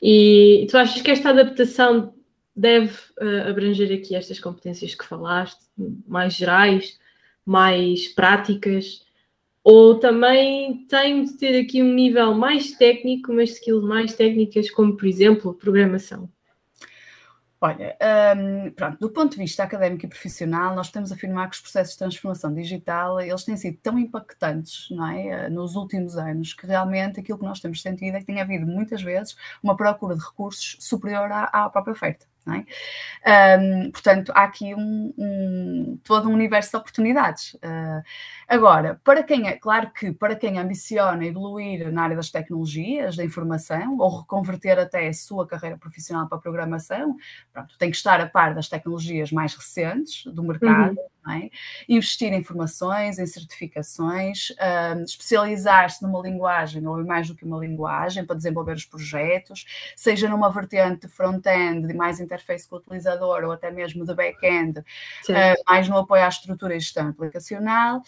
E 0.00 0.66
tu 0.70 0.76
achas 0.76 1.00
que 1.00 1.10
esta 1.10 1.30
adaptação 1.30 2.14
deve 2.54 2.92
uh, 3.20 3.48
abranger 3.48 3.96
aqui 3.96 4.14
estas 4.14 4.40
competências 4.40 4.94
que 4.94 5.04
falaste, 5.04 5.64
mais 6.06 6.34
gerais, 6.34 6.98
mais 7.44 8.08
práticas, 8.08 9.04
ou 9.64 9.98
também 9.98 10.84
tem 10.86 11.24
de 11.24 11.36
ter 11.38 11.60
aqui 11.60 11.82
um 11.82 11.94
nível 11.94 12.34
mais 12.34 12.72
técnico, 12.72 13.32
umas 13.32 13.50
skills 13.50 13.84
mais 13.84 14.14
técnicas, 14.14 14.70
como 14.70 14.96
por 14.96 15.06
exemplo 15.06 15.54
programação? 15.54 16.28
Olha, 17.64 17.96
um, 18.36 18.72
pronto, 18.72 18.98
do 18.98 19.08
ponto 19.08 19.30
de 19.32 19.36
vista 19.38 19.62
académico 19.62 20.04
e 20.04 20.08
profissional, 20.08 20.74
nós 20.74 20.88
podemos 20.88 21.12
afirmar 21.12 21.48
que 21.48 21.54
os 21.54 21.60
processos 21.62 21.92
de 21.92 21.98
transformação 22.00 22.52
digital, 22.52 23.20
eles 23.20 23.44
têm 23.44 23.56
sido 23.56 23.78
tão 23.80 23.96
impactantes, 24.00 24.88
não 24.90 25.06
é, 25.06 25.26
eh, 25.28 25.48
nos 25.48 25.76
últimos 25.76 26.16
anos, 26.16 26.54
que 26.54 26.66
realmente 26.66 27.20
aquilo 27.20 27.38
que 27.38 27.44
nós 27.44 27.60
temos 27.60 27.80
sentido 27.80 28.16
é 28.16 28.18
que 28.20 28.26
tem 28.26 28.40
havido 28.40 28.66
muitas 28.66 29.00
vezes 29.00 29.36
uma 29.62 29.76
procura 29.76 30.16
de 30.16 30.24
recursos 30.24 30.76
superior 30.80 31.30
à, 31.30 31.44
à 31.44 31.70
própria 31.70 31.92
oferta. 31.92 32.31
É? 32.44 33.58
Um, 33.58 33.90
portanto, 33.92 34.32
há 34.34 34.42
aqui 34.42 34.74
um, 34.74 35.14
um, 35.16 36.00
todo 36.02 36.28
um 36.28 36.32
universo 36.32 36.70
de 36.72 36.76
oportunidades. 36.76 37.54
Uh, 37.54 38.02
agora, 38.48 39.00
para 39.04 39.22
quem 39.22 39.46
é, 39.46 39.52
claro 39.52 39.92
que 39.92 40.10
para 40.10 40.34
quem 40.34 40.58
ambiciona 40.58 41.24
evoluir 41.24 41.92
na 41.92 42.02
área 42.02 42.16
das 42.16 42.30
tecnologias, 42.30 43.16
da 43.16 43.24
informação, 43.24 43.96
ou 43.98 44.20
reconverter 44.20 44.78
até 44.78 45.06
a 45.06 45.12
sua 45.12 45.46
carreira 45.46 45.78
profissional 45.78 46.28
para 46.28 46.38
a 46.38 46.40
programação, 46.40 47.16
pronto, 47.52 47.78
tem 47.78 47.90
que 47.90 47.96
estar 47.96 48.20
a 48.20 48.26
par 48.26 48.54
das 48.54 48.68
tecnologias 48.68 49.30
mais 49.30 49.54
recentes 49.54 50.24
do 50.26 50.42
mercado, 50.42 50.98
uhum 50.98 51.12
é? 51.30 51.50
Investir 51.88 52.32
em 52.32 52.42
formações, 52.42 53.18
em 53.18 53.26
certificações, 53.26 54.48
um, 54.96 55.04
especializar-se 55.04 56.02
numa 56.02 56.20
linguagem 56.20 56.84
ou 56.86 57.00
em 57.00 57.04
mais 57.04 57.28
do 57.28 57.34
que 57.34 57.44
uma 57.44 57.58
linguagem 57.58 58.24
para 58.24 58.36
desenvolver 58.36 58.74
os 58.74 58.84
projetos, 58.84 59.64
seja 59.96 60.28
numa 60.28 60.50
vertente 60.50 61.06
front-end, 61.06 61.86
de 61.86 61.94
mais 61.94 62.18
interface 62.18 62.68
com 62.68 62.76
o 62.76 62.78
utilizador 62.78 63.44
ou 63.44 63.52
até 63.52 63.70
mesmo 63.70 64.04
de 64.04 64.14
back-end, 64.14 64.80
uh, 64.80 64.84
mais 65.68 65.88
no 65.88 65.98
apoio 65.98 66.24
à 66.24 66.28
estrutura 66.28 66.74
e 66.74 66.80
gestão 66.80 67.08
aplicacional. 67.08 68.02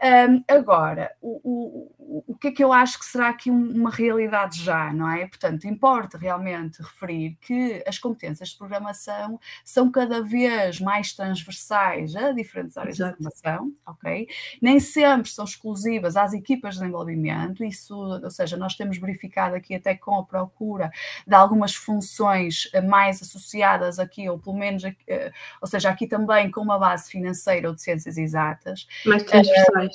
Um, 0.00 0.44
agora, 0.46 1.12
o, 1.20 1.40
o, 1.42 2.24
o 2.28 2.34
que 2.36 2.48
é 2.48 2.52
que 2.52 2.62
eu 2.62 2.72
acho 2.72 3.00
que 3.00 3.04
será 3.04 3.28
aqui 3.30 3.50
uma 3.50 3.90
realidade 3.90 4.62
já, 4.62 4.92
não 4.92 5.10
é? 5.10 5.26
Portanto, 5.26 5.66
importa 5.66 6.16
realmente 6.16 6.80
referir 6.80 7.36
que 7.40 7.82
as 7.86 7.98
competências 7.98 8.50
de 8.50 8.58
programação 8.58 9.40
são 9.64 9.90
cada 9.90 10.22
vez 10.22 10.80
mais 10.80 11.12
transversais 11.12 12.14
a 12.14 12.30
diferentes 12.30 12.76
áreas 12.76 12.96
Exato. 12.96 13.16
de 13.16 13.24
formação, 13.24 13.72
ok? 13.84 14.28
Nem 14.62 14.78
sempre 14.78 15.30
são 15.30 15.44
exclusivas 15.44 16.16
às 16.16 16.32
equipas 16.32 16.74
de 16.74 16.80
desenvolvimento, 16.80 17.64
isso, 17.64 17.96
ou 17.96 18.30
seja, 18.30 18.56
nós 18.56 18.76
temos 18.76 18.98
verificado 18.98 19.56
aqui 19.56 19.74
até 19.74 19.96
com 19.96 20.14
a 20.14 20.24
procura 20.24 20.90
de 21.26 21.34
algumas 21.34 21.74
funções 21.74 22.70
mais 22.88 23.20
associadas 23.20 23.98
aqui, 23.98 24.28
ou 24.28 24.38
pelo 24.38 24.56
menos, 24.56 24.84
eh, 24.84 25.32
ou 25.60 25.66
seja, 25.66 25.90
aqui 25.90 26.06
também 26.06 26.50
com 26.52 26.60
uma 26.60 26.78
base 26.78 27.10
financeira 27.10 27.68
ou 27.68 27.74
de 27.74 27.82
ciências 27.82 28.16
exatas. 28.16 28.86
Mais 29.04 29.24
transversais 29.24 29.87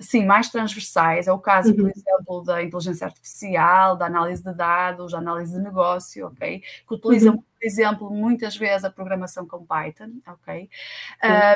sim, 0.00 0.24
mais 0.24 0.48
transversais. 0.48 1.26
É 1.26 1.32
o 1.32 1.38
caso, 1.38 1.70
uhum. 1.70 1.76
por 1.76 1.90
exemplo, 1.90 2.42
da 2.42 2.62
inteligência 2.62 3.06
artificial, 3.06 3.96
da 3.96 4.06
análise 4.06 4.42
de 4.42 4.52
dados, 4.52 5.12
da 5.12 5.18
análise 5.18 5.52
de 5.52 5.60
negócio, 5.60 6.26
ok? 6.26 6.62
Que 6.86 6.94
utilizam 6.94 7.34
uhum 7.34 7.44
por 7.58 7.66
exemplo, 7.66 8.10
muitas 8.10 8.56
vezes 8.56 8.84
a 8.84 8.90
programação 8.90 9.46
com 9.46 9.64
Python, 9.64 10.10
ok? 10.26 10.68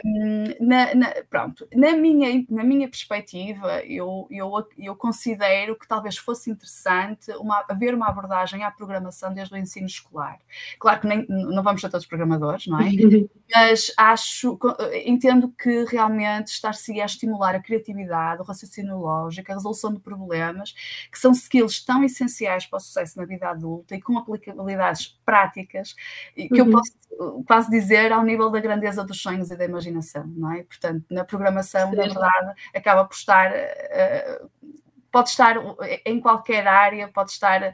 Um, 0.05 0.67
na, 0.67 0.95
na, 0.95 1.15
pronto, 1.29 1.69
na 1.75 1.93
minha, 1.93 2.45
na 2.49 2.65
minha 2.65 2.89
perspectiva, 2.89 3.85
eu, 3.85 4.27
eu, 4.31 4.51
eu 4.79 4.97
considero 4.97 5.77
que 5.77 5.87
talvez 5.87 6.17
fosse 6.17 6.51
interessante 6.51 7.31
uma, 7.33 7.65
haver 7.69 7.95
uma 7.95 8.09
abordagem 8.09 8.65
à 8.65 8.71
programação 8.71 9.35
desde 9.35 9.55
o 9.55 9.59
ensino 9.59 9.87
escolar. 9.87 10.39
Claro 10.79 11.01
que 11.01 11.07
nem, 11.07 11.27
não 11.29 11.63
vamos 11.63 11.81
ser 11.81 11.91
todos 11.91 12.07
programadores, 12.07 12.67
não 12.67 12.81
é? 12.81 12.89
Mas 13.55 13.93
acho, 13.97 14.59
entendo 15.05 15.51
que 15.51 15.85
realmente 15.85 16.49
estar-se 16.49 17.01
a 17.01 17.05
estimular 17.05 17.55
a 17.55 17.61
criatividade, 17.61 18.41
o 18.41 18.45
raciocínio 18.45 18.99
lógico, 18.99 19.51
a 19.51 19.55
resolução 19.55 19.93
de 19.93 20.01
problemas, 20.01 20.75
que 21.11 21.19
são 21.19 21.33
skills 21.33 21.85
tão 21.85 22.05
essenciais 22.05 22.67
para 22.67 22.77
o 22.77 22.81
sucesso 22.81 23.19
na 23.19 23.25
vida 23.25 23.49
adulta 23.49 23.95
e 23.95 24.01
com 24.01 24.19
aplicabilidades 24.19 25.19
práticas 25.25 25.95
que 26.35 26.49
uhum. 26.61 26.67
eu 26.67 26.71
posso 26.71 26.93
quase 27.47 27.71
dizer 27.71 28.13
ao 28.13 28.23
nível 28.23 28.51
da 28.51 28.61
grandeza 28.61 29.05
dos 29.05 29.21
sonhos 29.21 29.51
e 29.51 29.57
da 29.57 29.65
imaginação, 29.65 30.25
não 30.37 30.53
é? 30.53 30.63
Portanto, 30.63 31.05
na 31.11 31.25
programação, 31.25 31.91
Sim. 31.91 31.97
na 31.97 32.03
verdade, 32.03 32.53
acaba 32.75 33.05
por 33.05 33.15
estar. 33.15 33.51
Uh, 33.51 34.49
pode 35.11 35.31
estar 35.31 35.57
em 36.05 36.21
qualquer 36.21 36.67
área, 36.67 37.09
pode 37.09 37.31
estar 37.31 37.73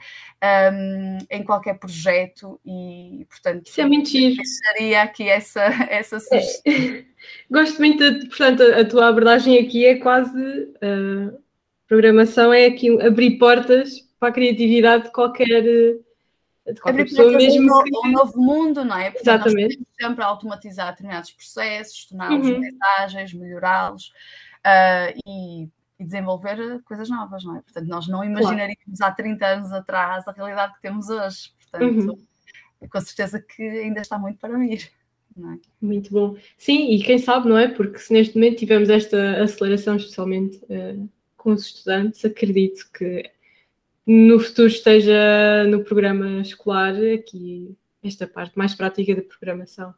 um, 0.72 1.18
em 1.28 1.42
qualquer 1.42 1.78
projeto 1.78 2.60
e, 2.64 3.26
portanto, 3.28 3.66
Isso 3.66 3.80
é 3.80 3.88
mentira. 3.88 4.36
deixaria 4.36 5.02
aqui 5.02 5.28
essa, 5.28 5.62
essa 5.90 6.20
sugestão. 6.20 6.72
É. 6.72 7.04
Gosto 7.50 7.78
muito, 7.78 8.20
de, 8.20 8.28
portanto, 8.28 8.62
a 8.62 8.84
tua 8.84 9.08
abordagem 9.08 9.58
aqui 9.58 9.84
é 9.84 9.96
quase 9.96 10.38
uh, 10.38 11.36
programação 11.88 12.52
é 12.52 12.66
aqui 12.66 13.00
abrir 13.02 13.38
portas 13.38 14.00
para 14.18 14.28
a 14.28 14.32
criatividade 14.32 15.04
de 15.04 15.12
qualquer 15.12 15.64
de 16.72 16.80
qualquer 16.80 17.04
pessoa 17.04 17.30
mesmo 17.32 17.78
um, 17.78 17.82
que... 17.82 18.08
um 18.08 18.10
novo 18.10 18.40
mundo, 18.40 18.84
não 18.84 18.96
é? 18.96 19.10
Portanto, 19.10 19.46
Exatamente. 19.46 19.78
Nós 19.78 19.86
sempre 20.00 20.24
a 20.24 20.26
automatizar 20.26 20.90
determinados 20.90 21.30
processos, 21.32 22.06
torná-los 22.06 22.46
uhum. 22.48 22.60
mais 22.60 22.74
ágeis, 23.00 23.34
melhorá-los 23.34 24.12
uh, 24.64 25.18
e, 25.26 25.68
e, 25.98 26.04
desenvolver 26.04 26.82
coisas 26.84 27.10
novas, 27.10 27.44
não 27.44 27.56
é? 27.56 27.60
Portanto, 27.60 27.86
nós 27.86 28.08
não 28.08 28.24
imaginaríamos 28.24 28.98
claro. 28.98 29.12
há 29.12 29.16
30 29.16 29.46
anos 29.46 29.72
atrás 29.72 30.26
a 30.26 30.32
realidade 30.32 30.74
que 30.74 30.82
temos 30.82 31.10
hoje. 31.10 31.50
Portanto, 31.70 32.10
uhum. 32.10 32.88
com 32.88 33.00
certeza 33.00 33.40
que 33.40 33.62
ainda 33.62 34.00
está 34.00 34.18
muito 34.18 34.38
para 34.38 34.56
vir. 34.56 34.90
É? 35.36 35.58
Muito 35.84 36.12
bom. 36.12 36.36
Sim, 36.56 36.92
e 36.92 37.02
quem 37.02 37.18
sabe, 37.18 37.48
não 37.48 37.58
é? 37.58 37.68
Porque 37.68 37.98
se 37.98 38.12
neste 38.12 38.36
momento 38.36 38.58
tivemos 38.58 38.88
esta 38.88 39.42
aceleração, 39.42 39.96
especialmente 39.96 40.58
uh, 40.64 41.08
com 41.36 41.50
os 41.50 41.66
estudantes, 41.66 42.24
acredito 42.24 42.88
que 42.92 43.30
no 44.06 44.38
futuro 44.38 44.68
esteja 44.68 45.64
no 45.68 45.82
programa 45.82 46.40
escolar 46.40 46.94
aqui 47.14 47.76
esta 48.02 48.26
parte 48.26 48.56
mais 48.56 48.74
prática 48.74 49.14
da 49.14 49.22
programação. 49.22 49.94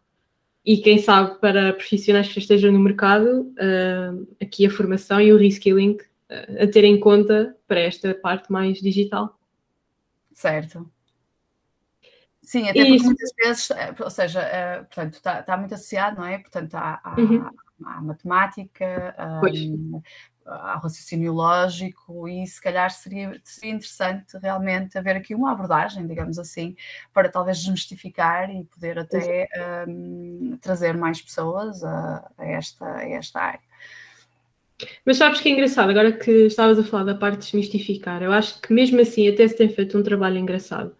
E 0.64 0.78
quem 0.78 0.98
sabe 0.98 1.38
para 1.40 1.72
profissionais 1.72 2.28
que 2.32 2.38
estejam 2.38 2.72
no 2.72 2.80
mercado, 2.80 3.42
uh, 3.52 4.36
aqui 4.40 4.66
a 4.66 4.70
formação 4.70 5.20
e 5.20 5.32
o 5.32 5.38
reskilling 5.38 5.92
uh, 5.92 6.64
a 6.64 6.66
ter 6.66 6.84
em 6.84 6.98
conta 6.98 7.56
para 7.68 7.80
esta 7.80 8.14
parte 8.14 8.50
mais 8.50 8.78
digital. 8.78 9.38
Certo. 10.32 10.90
Sim, 12.42 12.68
até 12.68 12.84
porque 12.84 13.02
muitas 13.02 13.30
vezes, 13.36 13.70
eh, 13.72 13.94
ou 13.98 14.10
seja, 14.10 14.40
uh, 14.40 14.84
portanto, 14.86 15.14
está, 15.14 15.40
está, 15.40 15.56
muito 15.56 15.74
associado, 15.74 16.16
não 16.18 16.24
é? 16.24 16.38
Portanto, 16.38 16.74
à, 16.76 17.00
à, 17.02 17.20
uhum. 17.20 17.48
À 17.84 18.00
matemática, 18.00 19.14
um, 19.44 20.00
ao 20.44 20.80
raciocínio 20.80 21.32
lógico 21.32 22.28
e 22.28 22.46
se 22.46 22.60
calhar 22.60 22.90
seria, 22.90 23.40
seria 23.44 23.74
interessante 23.74 24.38
realmente 24.38 24.96
haver 24.96 25.16
aqui 25.16 25.34
uma 25.34 25.52
abordagem, 25.52 26.06
digamos 26.06 26.38
assim, 26.38 26.76
para 27.12 27.28
talvez 27.28 27.58
desmistificar 27.58 28.50
e 28.50 28.64
poder 28.64 28.98
até 28.98 29.48
um, 29.88 30.56
trazer 30.60 30.96
mais 30.96 31.20
pessoas 31.20 31.82
a, 31.82 32.30
a, 32.38 32.46
esta, 32.46 32.86
a 32.86 33.08
esta 33.08 33.40
área. 33.40 33.66
Mas 35.04 35.16
sabes 35.16 35.40
que 35.40 35.48
é 35.48 35.52
engraçado, 35.52 35.90
agora 35.90 36.12
que 36.12 36.30
estavas 36.46 36.78
a 36.78 36.84
falar 36.84 37.04
da 37.04 37.14
parte 37.14 37.38
de 37.38 37.44
desmistificar, 37.46 38.22
eu 38.22 38.32
acho 38.32 38.60
que 38.60 38.72
mesmo 38.72 39.00
assim 39.00 39.28
até 39.28 39.48
se 39.48 39.56
tem 39.56 39.68
feito 39.68 39.98
um 39.98 40.02
trabalho 40.02 40.38
engraçado. 40.38 40.94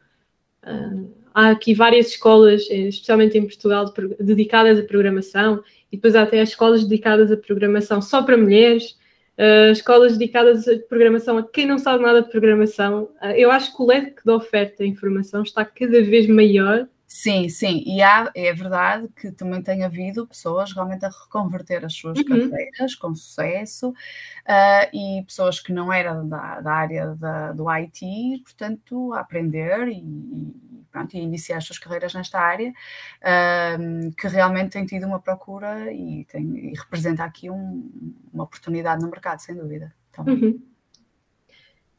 Uh, 0.64 1.14
há 1.36 1.50
aqui 1.50 1.74
várias 1.74 2.06
escolas, 2.08 2.66
eh, 2.70 2.88
especialmente 2.88 3.36
em 3.36 3.42
Portugal, 3.42 3.92
dedicadas 4.18 4.78
à 4.78 4.82
programação, 4.82 5.62
e 5.92 5.96
depois 5.96 6.16
há 6.16 6.22
até 6.22 6.40
as 6.40 6.48
escolas 6.48 6.82
dedicadas 6.82 7.30
à 7.30 7.36
programação 7.36 8.00
só 8.00 8.22
para 8.22 8.38
mulheres, 8.38 8.96
uh, 9.38 9.70
escolas 9.70 10.16
dedicadas 10.16 10.66
a 10.66 10.78
programação 10.88 11.36
a 11.36 11.46
quem 11.46 11.66
não 11.66 11.78
sabe 11.78 12.02
nada 12.02 12.22
de 12.22 12.30
programação. 12.30 13.10
Uh, 13.22 13.32
eu 13.36 13.50
acho 13.50 13.76
que 13.76 13.82
o 13.82 13.86
leque 13.86 14.24
de 14.24 14.32
oferta 14.32 14.82
de 14.82 14.88
informação 14.88 15.42
está 15.42 15.62
cada 15.62 16.02
vez 16.02 16.26
maior. 16.26 16.88
Sim, 17.06 17.48
sim, 17.48 17.84
e 17.86 18.02
há, 18.02 18.30
é 18.34 18.52
verdade 18.52 19.08
que 19.14 19.30
também 19.30 19.62
tem 19.62 19.84
havido 19.84 20.26
pessoas 20.26 20.72
realmente 20.72 21.04
a 21.04 21.08
reconverter 21.08 21.84
as 21.84 21.94
suas 21.94 22.18
uhum. 22.18 22.24
carreiras 22.24 22.96
com 22.96 23.14
sucesso 23.14 23.90
uh, 23.90 23.94
e 24.92 25.22
pessoas 25.24 25.60
que 25.60 25.72
não 25.72 25.92
eram 25.92 26.28
da, 26.28 26.60
da 26.60 26.72
área 26.72 27.14
da, 27.14 27.52
do 27.52 27.68
IT, 27.70 28.42
portanto, 28.42 29.12
a 29.12 29.20
aprender 29.20 29.86
e, 29.88 30.02
pronto, 30.96 31.14
e 31.14 31.20
iniciar 31.20 31.58
as 31.58 31.64
suas 31.64 31.78
carreiras 31.78 32.14
nesta 32.14 32.40
área, 32.40 32.72
que 34.16 34.26
realmente 34.26 34.70
tem 34.72 34.86
tido 34.86 35.06
uma 35.06 35.20
procura 35.20 35.92
e, 35.92 36.24
tem, 36.24 36.70
e 36.70 36.74
representa 36.74 37.22
aqui 37.22 37.50
um, 37.50 38.14
uma 38.32 38.44
oportunidade 38.44 39.02
no 39.02 39.10
mercado, 39.10 39.40
sem 39.40 39.54
dúvida. 39.54 39.94
Uhum. 40.26 40.58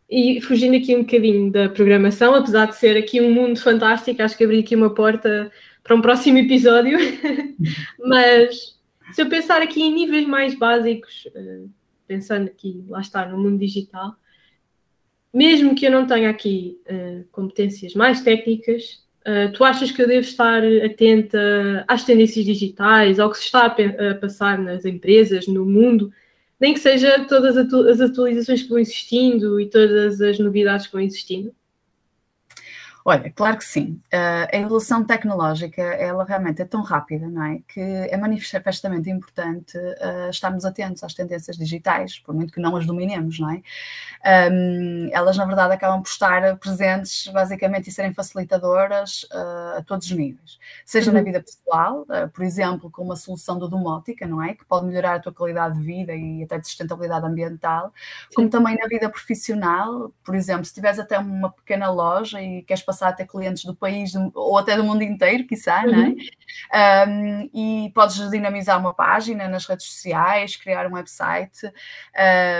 E 0.10 0.42
fugindo 0.42 0.75
aqui 0.75 0.96
um 0.96 1.01
bocadinho 1.01 1.51
da 1.51 1.70
programação, 1.70 2.34
apesar 2.34 2.66
de 2.66 2.75
ser 2.75 2.98
aqui 2.98 3.22
um 3.22 3.32
mundo 3.32 3.60
fantástico, 3.60 4.22
acho 4.22 4.36
que 4.36 4.44
abri 4.44 4.62
aqui 4.62 4.75
uma 4.75 4.94
porta 4.94 5.51
para 5.84 5.96
um 5.96 6.01
próximo 6.01 6.39
episódio, 6.39 6.98
mas 8.00 8.80
se 9.12 9.22
eu 9.22 9.30
pensar 9.30 9.62
aqui 9.62 9.84
em 9.84 9.94
níveis 9.94 10.27
mais 10.27 10.56
básicos, 10.56 11.27
eh, 11.36 11.66
pensando 12.08 12.48
aqui, 12.48 12.84
lá 12.88 13.01
está, 13.01 13.27
no 13.27 13.38
mundo 13.38 13.60
digital, 13.60 14.16
mesmo 15.38 15.75
que 15.75 15.86
eu 15.86 15.91
não 15.91 16.08
tenha 16.08 16.32
aqui 16.32 16.82
uh, 16.89 17.24
competências 17.32 17.94
mais 17.94 18.22
técnicas, 18.22 19.03
uh, 19.22 19.51
tu 19.53 19.63
achas 19.63 19.91
que 19.91 20.01
eu 20.01 20.08
devo 20.08 20.22
estar 20.22 20.63
atenta 20.84 21.86
às 21.88 22.03
tendências 22.03 22.44
digitais, 22.44 23.20
ao 23.20 23.29
que 23.29 23.38
se 23.38 23.44
está 23.44 23.67
a, 23.67 24.12
a 24.12 24.15
passar 24.15 24.58
nas 24.58 24.84
empresas, 24.84 25.46
no 25.46 25.63
mundo, 25.63 26.12
nem 26.60 26.74
que 26.74 26.79
seja 26.79 27.24
todas 27.25 27.56
as 27.56 28.01
atualizações 28.01 28.63
que 28.63 28.70
vão 28.70 28.79
existindo 28.79 29.62
e 29.62 29.70
todas 29.70 30.20
as 30.20 30.39
novidades 30.39 30.88
que 30.88 30.94
vão 30.94 31.01
existindo? 31.01 31.53
Olha, 33.10 33.32
claro 33.34 33.58
que 33.58 33.64
sim. 33.64 34.02
Uh, 34.14 34.50
a 34.52 34.58
evolução 34.58 35.02
tecnológica, 35.02 35.82
ela 35.82 36.26
realmente 36.26 36.62
é 36.62 36.66
tão 36.66 36.82
rápida, 36.82 37.26
não 37.26 37.42
é? 37.42 37.62
Que 37.66 37.80
é 37.80 38.18
manifestamente 38.18 39.10
importante 39.10 39.78
uh, 39.78 40.30
estarmos 40.30 40.66
atentos 40.66 41.02
às 41.06 41.14
tendências 41.14 41.56
digitais, 41.56 42.20
por 42.20 42.36
muito 42.36 42.52
que 42.52 42.60
não 42.60 42.76
as 42.76 42.86
dominemos, 42.86 43.40
não 43.40 43.50
é? 43.50 43.62
Um, 44.52 45.10
elas, 45.14 45.38
na 45.38 45.46
verdade, 45.46 45.74
acabam 45.74 46.02
por 46.04 46.10
estar 46.10 46.58
presentes, 46.58 47.28
basicamente, 47.28 47.90
e 47.90 47.94
serem 47.94 48.14
facilitadoras 48.14 49.24
uh, 49.32 49.78
a 49.78 49.84
todos 49.88 50.08
os 50.08 50.12
níveis. 50.12 50.60
Seja 50.86 51.10
uhum. 51.10 51.16
na 51.16 51.24
vida 51.24 51.42
pessoal, 51.42 52.06
por 52.34 52.44
exemplo, 52.44 52.92
com 52.92 53.04
uma 53.06 53.16
solução 53.16 53.58
de 53.58 53.70
domótica, 53.70 54.28
não 54.28 54.44
é? 54.44 54.54
Que 54.54 54.66
pode 54.66 54.86
melhorar 54.86 55.16
a 55.16 55.20
tua 55.22 55.32
qualidade 55.32 55.80
de 55.80 55.86
vida 55.86 56.14
e 56.14 56.44
até 56.44 56.58
de 56.58 56.68
sustentabilidade 56.68 57.26
ambiental, 57.26 57.94
sim. 58.28 58.36
como 58.36 58.50
também 58.50 58.76
na 58.76 58.86
vida 58.86 59.10
profissional, 59.10 60.12
por 60.26 60.36
exemplo, 60.36 60.66
se 60.66 60.74
tiveres 60.74 61.00
até 61.00 61.18
uma 61.18 61.50
pequena 61.54 61.90
loja 61.90 62.42
e 62.42 62.64
queres 62.64 62.84
passar 62.84 62.97
passar 62.98 63.10
a 63.10 63.13
ter 63.13 63.27
clientes 63.27 63.63
do 63.63 63.75
país 63.75 64.13
ou 64.34 64.58
até 64.58 64.75
do 64.75 64.84
mundo 64.84 65.04
inteiro, 65.04 65.46
quiçá, 65.46 65.84
uhum. 65.84 65.92
não 65.92 66.00
é? 66.04 67.08
Um, 67.08 67.50
e 67.54 67.92
podes 67.94 68.30
dinamizar 68.32 68.80
uma 68.80 68.94
página 68.94 69.48
nas 69.48 69.66
redes 69.66 69.86
sociais, 69.86 70.56
criar 70.56 70.88
um 70.88 70.96
website. 70.96 71.72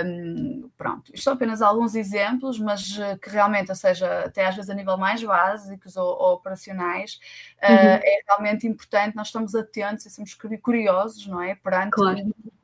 Um, 0.06 0.70
pronto, 0.76 1.10
isto 1.12 1.24
são 1.24 1.32
apenas 1.32 1.60
alguns 1.60 1.94
exemplos, 1.94 2.58
mas 2.60 2.96
eh, 2.98 3.18
que 3.18 3.28
realmente, 3.28 3.70
ou 3.70 3.74
seja, 3.74 4.24
até 4.26 4.46
às 4.46 4.54
vezes 4.54 4.70
a 4.70 4.74
nível 4.74 4.96
mais 4.96 5.22
básicos 5.22 5.96
ou, 5.96 6.06
ou 6.06 6.34
operacionais, 6.34 7.18
uhum. 7.62 7.74
uh, 7.74 8.00
é 8.02 8.20
realmente 8.28 8.66
importante 8.66 9.16
nós 9.16 9.28
estamos 9.28 9.54
atentos 9.54 10.06
e 10.06 10.10
somos 10.10 10.34
curiosos, 10.34 11.26
não 11.26 11.42
é? 11.42 11.54
Perante 11.56 11.90
claro. 11.90 12.18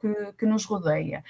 Que, 0.05 0.33
que 0.39 0.47
nos 0.47 0.67
rodeia. 0.67 1.25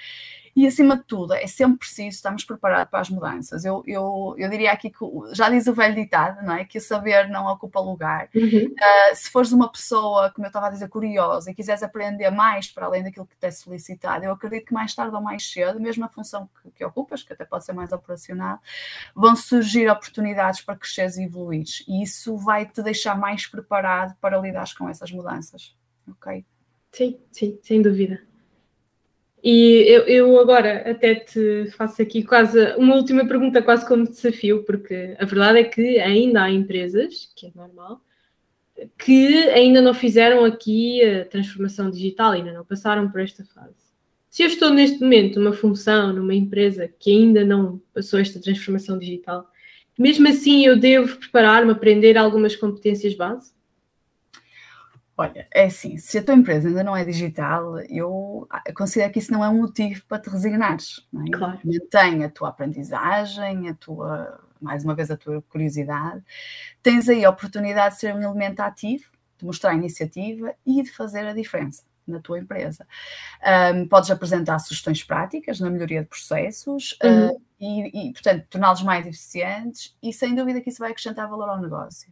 E, 0.55 0.65
acima 0.65 0.95
de 0.95 1.03
tudo, 1.03 1.33
é 1.33 1.47
sempre 1.47 1.79
preciso 1.79 2.15
estarmos 2.15 2.45
preparados 2.45 2.89
para 2.89 3.01
as 3.01 3.09
mudanças. 3.09 3.65
Eu, 3.65 3.83
eu, 3.85 4.35
eu 4.37 4.49
diria 4.49 4.71
aqui 4.71 4.89
que 4.89 5.05
já 5.33 5.49
diz 5.49 5.67
o 5.67 5.73
velho 5.73 5.93
ditado, 5.93 6.45
não 6.45 6.53
é? 6.53 6.63
Que 6.63 6.77
o 6.77 6.81
saber 6.81 7.27
não 7.27 7.45
ocupa 7.47 7.81
lugar. 7.81 8.29
Uhum. 8.33 8.67
Uh, 8.71 9.15
se 9.15 9.29
fores 9.29 9.51
uma 9.51 9.69
pessoa, 9.69 10.31
como 10.31 10.45
eu 10.45 10.47
estava 10.47 10.67
a 10.67 10.69
dizer, 10.69 10.87
curiosa 10.87 11.51
e 11.51 11.53
quiseres 11.53 11.83
aprender 11.83 12.29
mais 12.29 12.69
para 12.69 12.85
além 12.85 13.03
daquilo 13.03 13.25
que 13.25 13.35
te 13.35 13.47
é 13.47 13.51
solicitado, 13.51 14.23
eu 14.23 14.31
acredito 14.31 14.67
que 14.67 14.73
mais 14.73 14.95
tarde 14.95 15.13
ou 15.13 15.21
mais 15.21 15.45
cedo, 15.45 15.77
mesmo 15.77 16.05
a 16.05 16.09
função 16.09 16.49
que, 16.61 16.71
que 16.71 16.85
ocupas, 16.85 17.21
que 17.21 17.33
até 17.33 17.43
pode 17.43 17.65
ser 17.65 17.73
mais 17.73 17.91
operacional, 17.91 18.59
vão 19.13 19.35
surgir 19.35 19.89
oportunidades 19.89 20.61
para 20.61 20.77
cresceres 20.77 21.17
e 21.17 21.23
evoluires. 21.23 21.83
E 21.85 22.01
isso 22.01 22.37
vai 22.37 22.65
te 22.65 22.81
deixar 22.81 23.17
mais 23.17 23.45
preparado 23.45 24.15
para 24.21 24.37
lidar 24.37 24.65
com 24.77 24.87
essas 24.87 25.11
mudanças. 25.11 25.75
Ok? 26.09 26.45
Sim, 26.93 27.19
sim, 27.29 27.59
sem 27.61 27.81
dúvida. 27.81 28.21
E 29.47 29.83
eu, 29.87 30.01
eu, 30.07 30.39
agora 30.39 30.89
até 30.89 31.13
te 31.13 31.69
faço 31.77 32.01
aqui 32.01 32.23
quase 32.23 32.59
uma 32.77 32.95
última 32.95 33.27
pergunta, 33.27 33.61
quase 33.61 33.87
como 33.87 34.09
desafio, 34.09 34.63
porque 34.63 35.15
a 35.19 35.25
verdade 35.25 35.59
é 35.59 35.63
que 35.63 35.99
ainda 35.99 36.41
há 36.41 36.49
empresas, 36.49 37.31
que 37.35 37.45
é 37.45 37.51
normal, 37.53 38.01
que 38.97 39.47
ainda 39.49 39.83
não 39.83 39.93
fizeram 39.93 40.43
aqui 40.43 40.99
a 41.03 41.25
transformação 41.25 41.91
digital, 41.91 42.31
ainda 42.31 42.51
não 42.51 42.65
passaram 42.65 43.07
por 43.11 43.21
esta 43.21 43.45
fase. 43.45 43.75
Se 44.31 44.41
eu 44.41 44.47
estou 44.47 44.71
neste 44.71 44.99
momento 44.99 45.39
numa 45.39 45.53
função, 45.53 46.11
numa 46.11 46.33
empresa 46.33 46.91
que 46.99 47.11
ainda 47.11 47.45
não 47.45 47.79
passou 47.93 48.19
esta 48.19 48.41
transformação 48.41 48.97
digital, 48.97 49.47
mesmo 49.95 50.27
assim 50.27 50.65
eu 50.65 50.75
devo 50.75 51.17
preparar-me, 51.19 51.71
aprender 51.71 52.17
algumas 52.17 52.55
competências 52.55 53.13
base? 53.13 53.53
Olha, 55.17 55.47
é 55.53 55.65
assim, 55.65 55.97
se 55.97 56.17
a 56.17 56.23
tua 56.23 56.35
empresa 56.35 56.67
ainda 56.67 56.83
não 56.83 56.95
é 56.95 57.05
digital, 57.05 57.79
eu 57.89 58.47
considero 58.75 59.13
que 59.13 59.19
isso 59.19 59.31
não 59.31 59.43
é 59.43 59.47
um 59.47 59.61
motivo 59.61 60.03
para 60.07 60.19
te 60.19 60.29
resignares. 60.29 61.07
Não 61.11 61.23
é? 61.23 61.29
Claro. 61.31 61.59
Mantém 61.63 62.23
a 62.25 62.29
tua 62.29 62.49
aprendizagem, 62.49 63.69
a 63.69 63.73
tua, 63.75 64.41
mais 64.59 64.83
uma 64.83 64.93
vez, 64.93 65.09
a 65.09 65.15
tua 65.15 65.41
curiosidade. 65.43 66.21
Tens 66.83 67.07
aí 67.07 67.23
a 67.23 67.29
oportunidade 67.29 67.95
de 67.95 68.01
ser 68.01 68.13
um 68.13 68.21
elemento 68.21 68.59
ativo, 68.59 69.05
de 69.37 69.45
mostrar 69.45 69.73
iniciativa 69.73 70.53
e 70.65 70.83
de 70.83 70.91
fazer 70.91 71.25
a 71.25 71.33
diferença 71.33 71.83
na 72.05 72.19
tua 72.19 72.37
empresa. 72.37 72.85
Um, 73.73 73.87
podes 73.87 74.11
apresentar 74.11 74.59
sugestões 74.59 75.01
práticas 75.03 75.61
na 75.61 75.69
melhoria 75.69 76.01
de 76.01 76.07
processos 76.07 76.97
uhum. 77.01 77.29
uh, 77.29 77.41
e, 77.59 78.09
e, 78.09 78.13
portanto, 78.13 78.45
torná-los 78.49 78.83
mais 78.83 79.05
eficientes 79.05 79.95
e, 80.01 80.11
sem 80.11 80.35
dúvida, 80.35 80.61
que 80.61 80.69
isso 80.69 80.79
vai 80.79 80.91
acrescentar 80.91 81.29
valor 81.29 81.49
ao 81.49 81.61
negócio. 81.61 82.09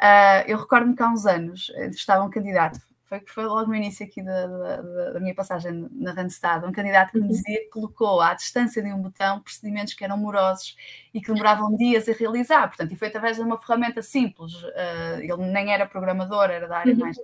Uh, 0.00 0.46
eu 0.46 0.58
recordo-me 0.58 0.94
que 0.94 1.02
há 1.02 1.08
uns 1.08 1.26
anos 1.26 1.70
estava 1.90 2.24
um 2.24 2.30
candidato 2.30 2.80
foi, 3.06 3.22
foi 3.26 3.44
logo 3.44 3.68
no 3.68 3.74
início 3.74 4.04
aqui 4.04 4.22
da, 4.22 4.46
da, 4.46 5.12
da 5.12 5.20
minha 5.20 5.34
passagem 5.34 5.88
na 5.92 6.12
Randstad, 6.12 6.64
um 6.64 6.72
candidato 6.72 7.12
que 7.12 7.18
me 7.18 7.24
uhum. 7.24 7.30
dizia 7.30 7.60
que 7.60 7.68
colocou 7.68 8.20
à 8.20 8.34
distância 8.34 8.82
de 8.82 8.92
um 8.92 9.00
botão 9.00 9.40
procedimentos 9.40 9.94
que 9.94 10.04
eram 10.04 10.16
morosos 10.16 10.76
e 11.14 11.20
que 11.20 11.32
demoravam 11.32 11.76
dias 11.76 12.08
a 12.08 12.12
realizar. 12.12 12.66
Portanto, 12.68 12.92
e 12.92 12.96
foi 12.96 13.08
através 13.08 13.36
de 13.36 13.42
uma 13.42 13.58
ferramenta 13.58 14.02
simples. 14.02 14.52
Uh, 14.54 15.20
ele 15.20 15.52
nem 15.52 15.72
era 15.72 15.86
programador, 15.86 16.50
era 16.50 16.66
da 16.66 16.78
área 16.78 16.92
uhum. 16.92 16.98
mais 16.98 17.16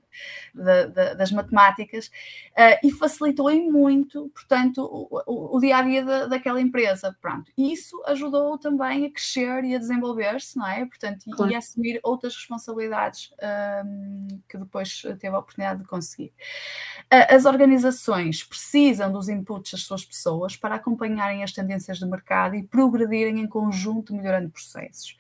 da, 0.55 0.87
da, 0.87 1.15
das 1.15 1.33
matemáticas, 1.33 2.07
uh, 2.07 2.79
e 2.83 2.93
facilitou 2.93 3.51
em 3.51 3.71
muito, 3.71 4.31
portanto, 4.31 4.83
o, 4.83 5.23
o, 5.27 5.57
o 5.57 5.61
dia 5.61 5.83
daquela 6.29 6.61
empresa. 6.61 7.17
Pronto. 7.21 7.51
E 7.59 7.73
isso 7.73 8.01
ajudou 8.07 8.57
também 8.57 9.07
a 9.07 9.11
crescer 9.11 9.65
e 9.65 9.75
a 9.75 9.79
desenvolver-se, 9.79 10.57
não 10.57 10.67
é? 10.67 10.87
Portanto, 10.87 11.25
claro. 11.31 11.51
e, 11.51 11.55
a 11.55 11.59
assumir 11.59 12.01
outras 12.03 12.37
responsabilidades 12.37 13.33
um, 13.85 14.29
que 14.49 14.57
depois 14.57 15.03
teve 15.19 15.35
a 15.35 15.39
oportunidade 15.39 15.72
de 15.75 15.85
conseguir. 15.85 16.33
As 17.29 17.45
organizações 17.45 18.43
precisam 18.43 19.13
dos 19.13 19.29
inputs 19.29 19.73
das 19.73 19.83
suas 19.83 20.05
pessoas 20.05 20.57
para 20.57 20.77
acompanharem 20.77 21.43
as 21.43 21.53
tendências 21.53 21.99
do 21.99 22.07
mercado 22.07 22.55
e 22.55 22.63
progredirem 22.63 23.41
em 23.41 23.47
conjunto, 23.47 24.15
melhorando 24.15 24.49
processos. 24.49 25.17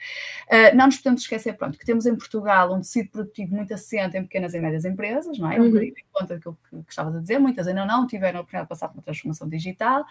Não 0.74 0.86
nos 0.86 0.96
podemos 0.96 1.22
esquecer, 1.22 1.52
pronto, 1.54 1.78
que 1.78 1.84
temos 1.84 2.06
em 2.06 2.16
Portugal 2.16 2.72
um 2.72 2.80
tecido 2.80 3.10
produtivo 3.10 3.54
muito 3.54 3.74
assente 3.74 4.16
em 4.16 4.22
pequenas 4.22 4.54
e 4.54 4.60
médias 4.60 4.84
empresas, 4.84 5.38
não 5.38 5.50
é? 5.50 5.60
Uhum. 5.60 5.82
em 5.82 5.94
conta 6.12 6.34
daquilo 6.34 6.58
que, 6.68 6.82
que 6.82 6.90
estavas 6.90 7.14
a 7.14 7.20
dizer, 7.20 7.38
muitas 7.38 7.66
ainda 7.66 7.84
não 7.84 8.06
tiveram 8.06 8.38
a 8.38 8.40
oportunidade 8.40 8.66
de 8.66 8.68
passar 8.68 8.88
por 8.88 8.96
uma 8.96 9.02
transformação 9.02 9.48
digital, 9.48 10.04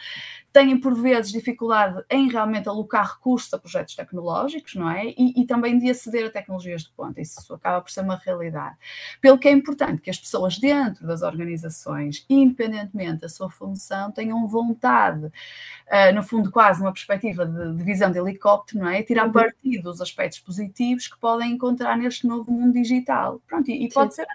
têm 0.54 0.80
por 0.80 0.94
vezes 0.94 1.32
dificuldade 1.32 2.04
em 2.10 2.30
realmente 2.30 2.70
alocar 2.70 3.16
recursos 3.16 3.54
a 3.54 3.60
projetos 3.60 3.96
tecnológicos, 3.96 4.76
não 4.76 4.90
é? 4.90 5.08
E, 5.08 5.42
e 5.42 5.46
também 5.46 5.78
de 5.80 5.90
aceder 5.90 6.28
a 6.28 6.30
tecnologias 6.30 6.84
de 6.84 6.92
ponta, 6.92 7.20
isso 7.22 7.54
acaba 7.54 7.82
por 7.82 7.90
ser 7.90 8.02
uma 8.02 8.18
realidade. 8.18 8.76
Pelo 9.20 9.38
que 9.38 9.48
é 9.48 9.52
importante 9.52 10.02
que 10.02 10.10
as 10.10 10.18
pessoas 10.18 10.31
pessoas 10.32 10.58
dentro 10.58 11.06
das 11.06 11.22
organizações, 11.22 12.26
independentemente 12.30 13.22
da 13.22 13.30
sua 13.30 13.50
função, 13.50 14.10
tenham 14.12 14.48
vontade, 14.48 15.26
uh, 15.26 16.16
no 16.16 16.24
fundo, 16.24 16.50
quase 16.50 16.82
uma 16.82 16.94
perspectiva 16.94 17.46
de, 17.46 17.76
de, 17.76 17.84
visão 17.84 18.10
de 18.10 18.18
helicóptero, 18.18 18.80
não 18.80 18.88
é? 18.88 19.04
Tirar 19.04 19.26
uhum. 19.26 19.34
partido 19.34 19.84
dos 19.84 20.00
aspectos 20.00 20.40
positivos 20.40 21.08
que 21.08 21.20
podem 21.20 21.52
encontrar 21.52 21.98
neste 21.98 22.26
novo 22.26 22.50
mundo 22.50 22.74
digital. 22.74 23.42
Pronto, 23.46 23.70
e, 23.70 23.86
e 23.86 23.90
pode 23.90 24.16
ser 24.16 24.26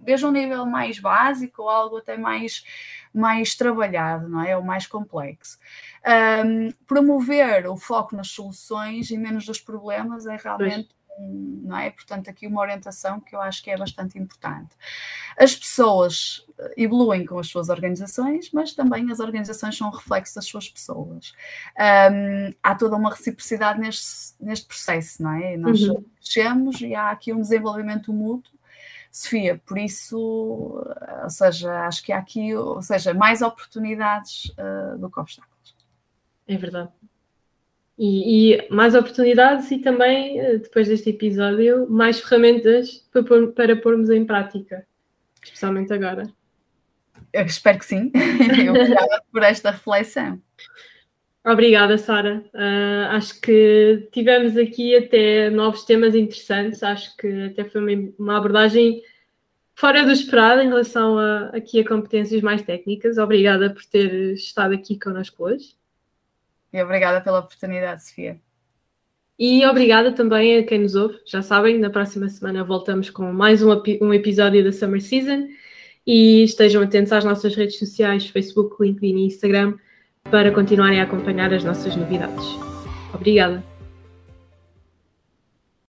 desde 0.00 0.24
um 0.26 0.32
nível 0.32 0.64
mais 0.64 0.98
básico 0.98 1.62
ou 1.62 1.68
algo 1.68 1.98
até 1.98 2.16
mais, 2.16 2.64
mais 3.14 3.54
trabalhado, 3.54 4.28
não 4.28 4.42
é? 4.42 4.56
Ou 4.56 4.62
mais 4.62 4.86
complexo. 4.86 5.58
Um, 6.44 6.70
promover 6.86 7.68
o 7.68 7.76
foco 7.76 8.16
nas 8.16 8.28
soluções 8.28 9.10
e 9.10 9.18
menos 9.18 9.44
dos 9.44 9.60
problemas 9.60 10.26
é 10.26 10.36
realmente 10.36 10.88
não 11.18 11.76
é? 11.76 11.90
Portanto, 11.90 12.28
aqui 12.28 12.46
uma 12.46 12.60
orientação 12.60 13.20
que 13.20 13.34
eu 13.34 13.40
acho 13.40 13.62
que 13.62 13.70
é 13.70 13.76
bastante 13.76 14.18
importante. 14.18 14.74
As 15.36 15.54
pessoas 15.54 16.46
eh, 16.58 16.74
evoluem 16.76 17.24
com 17.24 17.38
as 17.38 17.48
suas 17.48 17.68
organizações, 17.68 18.50
mas 18.52 18.74
também 18.74 19.10
as 19.10 19.20
organizações 19.20 19.76
são 19.76 19.90
reflexo 19.90 20.34
das 20.34 20.46
suas 20.46 20.68
pessoas. 20.68 21.34
Um, 21.78 22.54
há 22.62 22.74
toda 22.74 22.96
uma 22.96 23.10
reciprocidade 23.10 23.80
neste, 23.80 24.34
neste 24.40 24.66
processo, 24.66 25.22
não 25.22 25.32
é? 25.32 25.56
Nós 25.56 25.82
uhum. 25.82 26.04
crescemos 26.16 26.80
e 26.80 26.94
há 26.94 27.10
aqui 27.10 27.32
um 27.32 27.40
desenvolvimento 27.40 28.12
mútuo. 28.12 28.52
Sofia, 29.10 29.60
por 29.66 29.76
isso, 29.76 30.18
ou 30.18 31.28
seja, 31.30 31.86
acho 31.86 32.02
que 32.02 32.12
há 32.12 32.18
aqui, 32.18 32.54
ou 32.54 32.80
seja, 32.80 33.12
mais 33.12 33.42
oportunidades 33.42 34.50
uh, 34.56 34.96
do 34.98 35.10
que 35.10 35.20
obstáculos. 35.20 35.76
É 36.48 36.56
verdade. 36.56 36.90
E, 38.04 38.56
e, 38.56 38.68
mais 38.68 38.96
oportunidades 38.96 39.70
e 39.70 39.78
também, 39.78 40.40
eh, 40.40 40.58
depois 40.58 40.88
deste 40.88 41.10
episódio, 41.10 41.88
mais 41.88 42.18
ferramentas 42.18 43.06
para, 43.12 43.22
pôr, 43.22 43.52
para 43.52 43.76
pormos 43.76 44.10
em 44.10 44.24
prática, 44.24 44.84
especialmente 45.40 45.92
agora. 45.92 46.28
Eu 47.32 47.44
espero 47.44 47.78
que 47.78 47.84
sim. 47.84 48.10
Obrigada 48.68 49.22
por 49.30 49.44
esta 49.44 49.70
reflexão. 49.70 50.42
Obrigada, 51.46 51.96
Sara. 51.96 52.44
Uh, 52.52 53.14
acho 53.14 53.40
que 53.40 54.08
tivemos 54.10 54.56
aqui 54.56 54.96
até 54.96 55.48
novos 55.48 55.84
temas 55.84 56.16
interessantes. 56.16 56.82
Acho 56.82 57.16
que 57.16 57.44
até 57.44 57.64
foi 57.66 58.12
uma 58.18 58.36
abordagem 58.36 59.00
fora 59.76 60.04
do 60.04 60.10
esperado 60.10 60.60
em 60.60 60.66
relação 60.66 61.18
a, 61.18 61.50
aqui 61.50 61.78
a 61.78 61.88
competências 61.88 62.42
mais 62.42 62.62
técnicas. 62.62 63.16
Obrigada 63.16 63.70
por 63.70 63.84
ter 63.84 64.32
estado 64.32 64.74
aqui 64.74 64.98
connosco 64.98 65.44
hoje. 65.44 65.80
E 66.72 66.82
obrigada 66.82 67.20
pela 67.20 67.40
oportunidade, 67.40 68.04
Sofia. 68.04 68.40
E 69.38 69.64
obrigada 69.66 70.12
também 70.12 70.58
a 70.58 70.64
quem 70.64 70.80
nos 70.80 70.94
ouve. 70.94 71.18
Já 71.26 71.42
sabem, 71.42 71.78
na 71.78 71.90
próxima 71.90 72.28
semana 72.28 72.62
voltamos 72.64 73.10
com 73.10 73.32
mais 73.32 73.62
um, 73.62 73.70
um 74.00 74.14
episódio 74.14 74.62
da 74.62 74.72
Summer 74.72 75.00
Season. 75.00 75.48
E 76.06 76.44
estejam 76.44 76.82
atentos 76.82 77.12
às 77.12 77.24
nossas 77.24 77.54
redes 77.54 77.78
sociais, 77.78 78.28
Facebook, 78.28 78.76
LinkedIn 78.80 79.16
e 79.16 79.26
Instagram, 79.26 79.74
para 80.30 80.50
continuarem 80.50 81.00
a 81.00 81.04
acompanhar 81.04 81.52
as 81.52 81.64
nossas 81.64 81.94
novidades. 81.96 82.44
Obrigada. 83.14 83.71